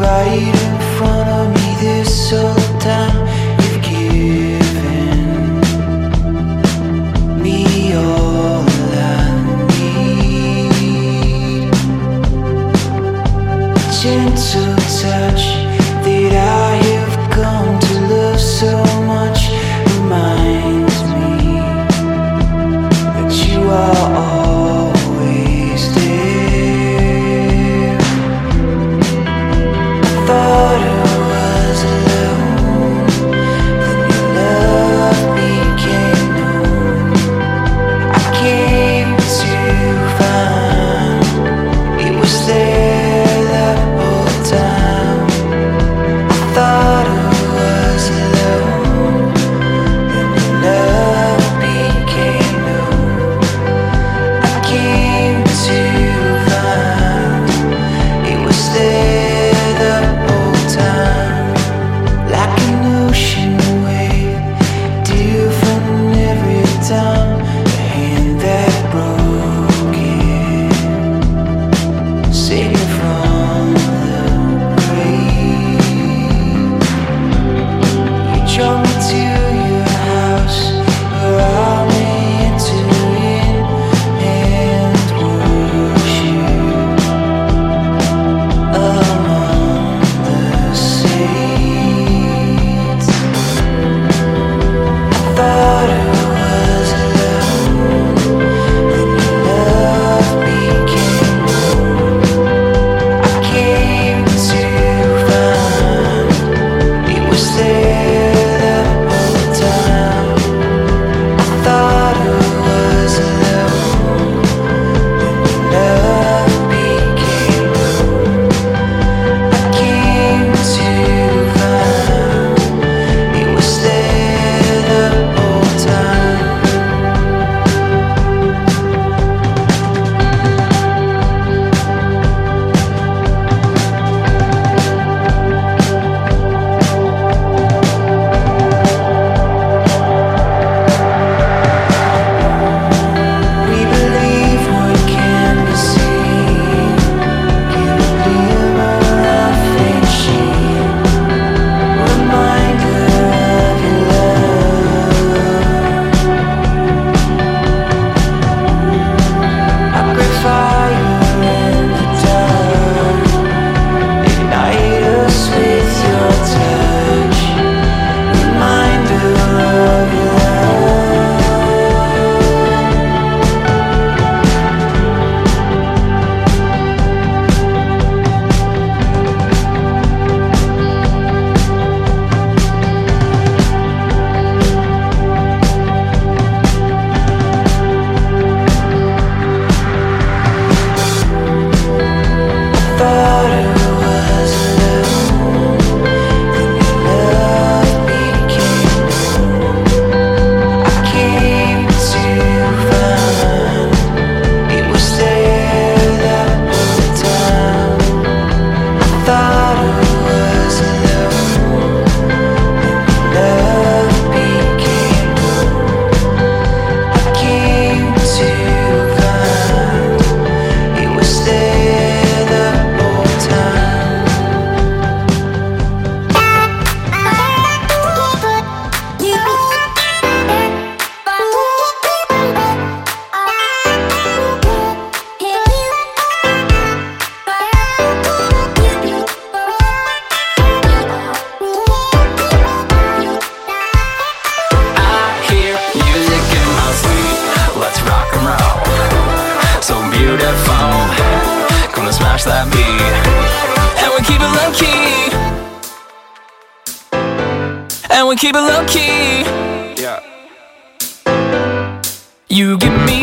right 0.00 0.54
in 0.54 0.78
front 0.96 1.28
of 1.28 1.48
me 1.52 1.76
this 1.82 2.30
whole 2.30 2.78
time. 2.78 3.28
You've 3.58 3.82
given 3.82 5.60
me 7.42 7.92
all 7.92 8.64
I 8.96 9.34
need. 9.76 11.68
Gentle 14.00 14.76
touch. 15.02 15.59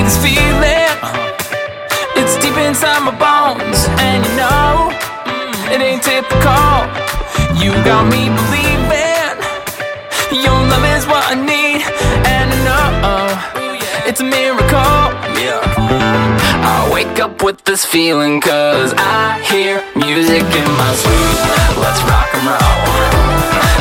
this 0.08 0.18
feeling. 0.24 0.96
It's 2.16 2.36
deep 2.42 2.56
inside 2.56 3.04
my 3.04 3.12
bones, 3.12 3.80
and 4.00 4.24
you 4.26 4.34
know 4.40 4.88
mm, 5.28 5.74
it 5.74 5.82
ain't 5.82 6.02
typical. 6.02 6.80
You 7.62 7.72
got 7.84 8.04
me 8.08 8.32
believing 8.40 9.36
your 10.44 10.60
love 10.72 10.86
is 10.96 11.06
what 11.08 11.24
I 11.32 11.36
need. 11.36 11.57
It's 14.08 14.22
a 14.22 14.24
miracle. 14.24 15.12
Yeah. 15.36 15.60
I 16.64 16.90
wake 16.94 17.20
up 17.20 17.44
with 17.44 17.62
this 17.66 17.84
feeling 17.84 18.40
cause 18.40 18.94
I 18.96 19.44
hear 19.44 19.84
music 19.98 20.44
in 20.48 20.68
my 20.80 20.92
sleep. 20.96 21.40
Let's 21.76 22.00
rock 22.08 22.32
and 22.32 22.48
roll. 22.48 22.88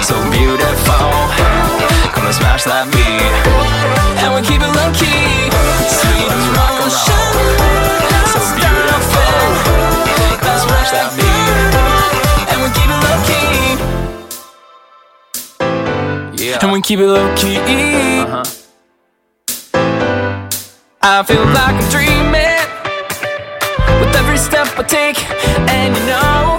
So 0.03 0.19
beautiful. 0.35 1.07
Gonna 2.11 2.35
smash 2.35 2.65
that 2.67 2.91
beat. 2.91 3.23
And 4.19 4.35
we 4.35 4.43
keep 4.43 4.59
it 4.59 4.73
low 4.75 4.91
key. 4.99 5.47
Sweet 5.95 6.27
as 6.27 6.47
rock 6.59 6.75
and 6.83 6.91
roll. 6.91 7.47
So 8.35 8.43
beautiful. 8.59 9.31
Gonna 10.43 10.59
smash 10.67 10.91
that 10.91 11.15
beat. 11.15 11.71
And 12.51 12.67
we 12.67 12.75
keep 12.75 12.91
it 12.91 12.99
low 13.07 13.23
key. 13.31 13.79
Yeah. 16.51 16.59
And 16.67 16.73
we 16.73 16.83
keep 16.83 16.99
it 16.99 17.07
low 17.07 17.31
key. 17.37 17.63
Uh-huh. 18.27 18.56
I 21.09 21.23
feel 21.23 21.45
like 21.55 21.79
I'm 21.79 21.89
dreaming 21.89 22.67
with 24.01 24.17
every 24.17 24.37
step 24.37 24.67
I 24.77 24.83
take, 24.83 25.23
and 25.71 25.95
you 25.95 26.03
know 26.03 26.59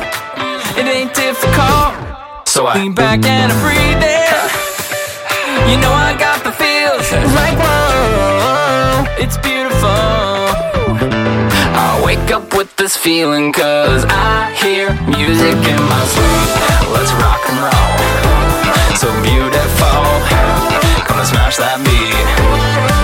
it 0.79 0.87
ain't 0.87 1.13
difficult. 1.13 2.47
So 2.47 2.65
I 2.65 2.79
lean 2.79 2.93
back 2.93 3.25
and 3.25 3.51
I 3.51 3.59
breathe 3.59 4.01
in. 4.01 5.69
You 5.69 5.77
know 5.81 5.91
I 5.91 6.15
got 6.17 6.45
the 6.45 6.53
feels 6.53 7.11
like 7.35 7.57
whoa, 7.59 9.21
it's 9.21 9.35
beautiful. 9.39 10.36
Wake 12.07 12.31
up 12.31 12.55
with 12.55 12.73
this 12.77 12.95
feeling 12.95 13.51
cause 13.51 14.05
I 14.07 14.55
hear 14.63 14.93
music 15.11 15.55
in 15.55 15.81
my 15.91 16.03
sleep. 16.07 16.49
Let's 16.95 17.11
rock 17.19 17.43
and 17.51 17.59
roll. 17.67 18.95
So 18.95 19.11
beautiful. 19.27 20.07
Gonna 21.03 21.25
smash 21.25 21.57
that 21.57 21.83
beat. 21.83 22.15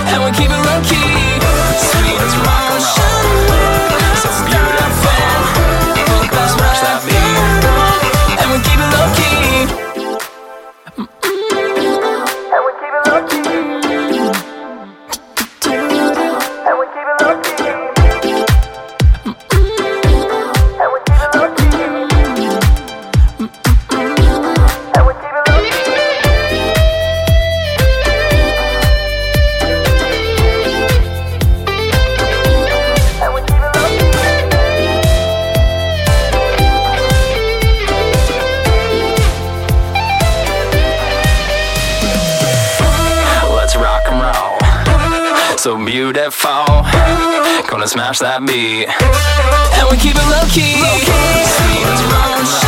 And 0.08 0.24
we 0.24 0.32
keep 0.32 0.48
it 0.48 0.56
low 0.56 0.80
key. 0.88 1.36
Sweet 1.76 2.16
as 2.16 2.32
rock 2.48 2.64
and 2.72 3.58
roll. 3.60 3.63
So 45.64 45.82
beautiful. 45.82 46.66
Gonna 47.70 47.88
smash 47.88 48.18
that 48.18 48.44
beat. 48.44 48.84
And 48.84 49.88
we 49.88 49.96
keep 49.96 50.12
it 50.14 50.28
low 50.28 50.44
key. 50.52 50.76
Sweet 50.76 51.88
as 51.88 52.63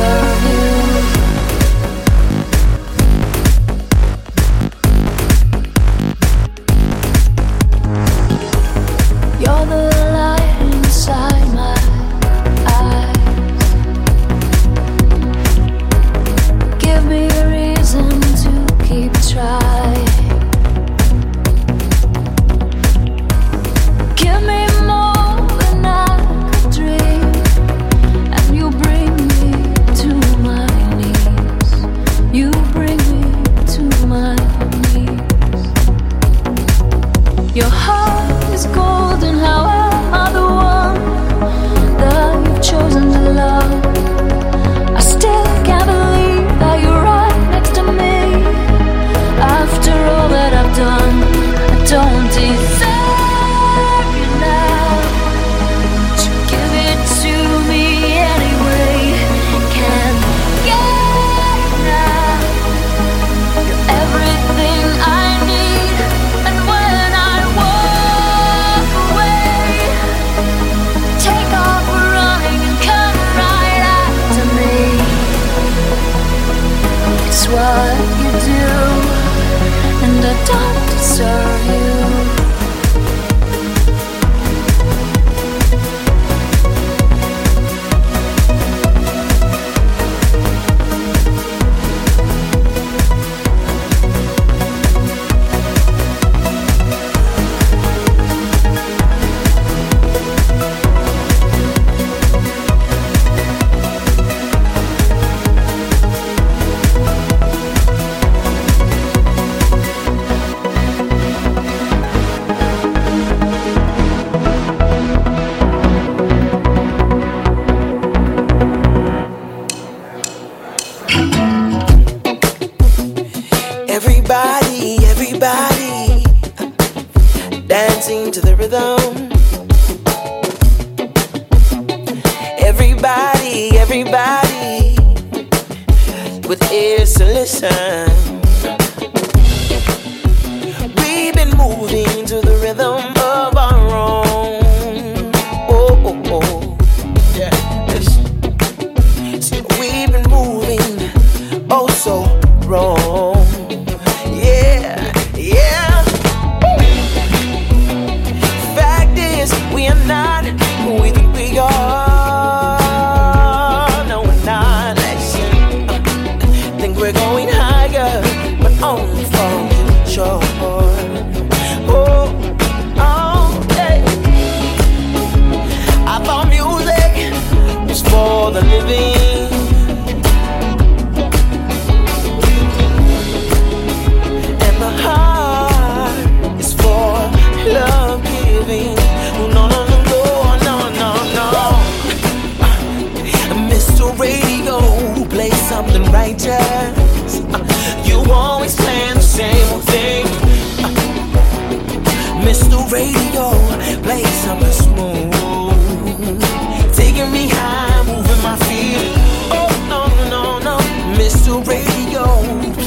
deserve 0.00 0.39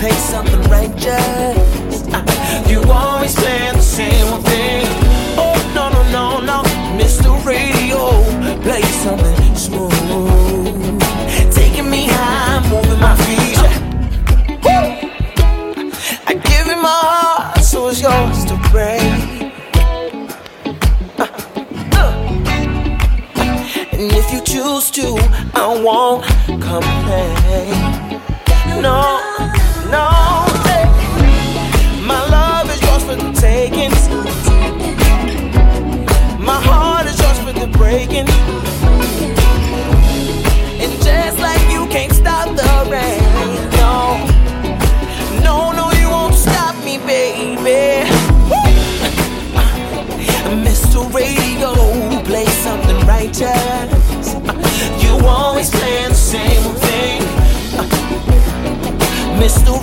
paint 0.04 0.20
something 0.20 0.62
right, 0.70 0.94
Jack. 0.98 1.63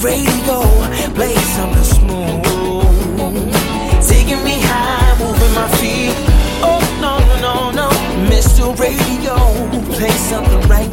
radio, 0.02 0.62
play 1.14 1.34
something 1.56 1.84
smooth. 1.84 2.42
Taking 4.08 4.42
me 4.44 4.58
high, 4.60 5.16
moving 5.18 5.54
my 5.54 5.68
feet. 5.78 6.14
Oh, 6.62 6.80
no, 7.00 7.18
no, 7.40 7.70
no. 7.70 7.70
no, 7.70 7.88
Mr. 8.28 8.76
Radio, 8.78 9.36
play 9.94 10.10
something 10.10 10.60
right 10.68 10.89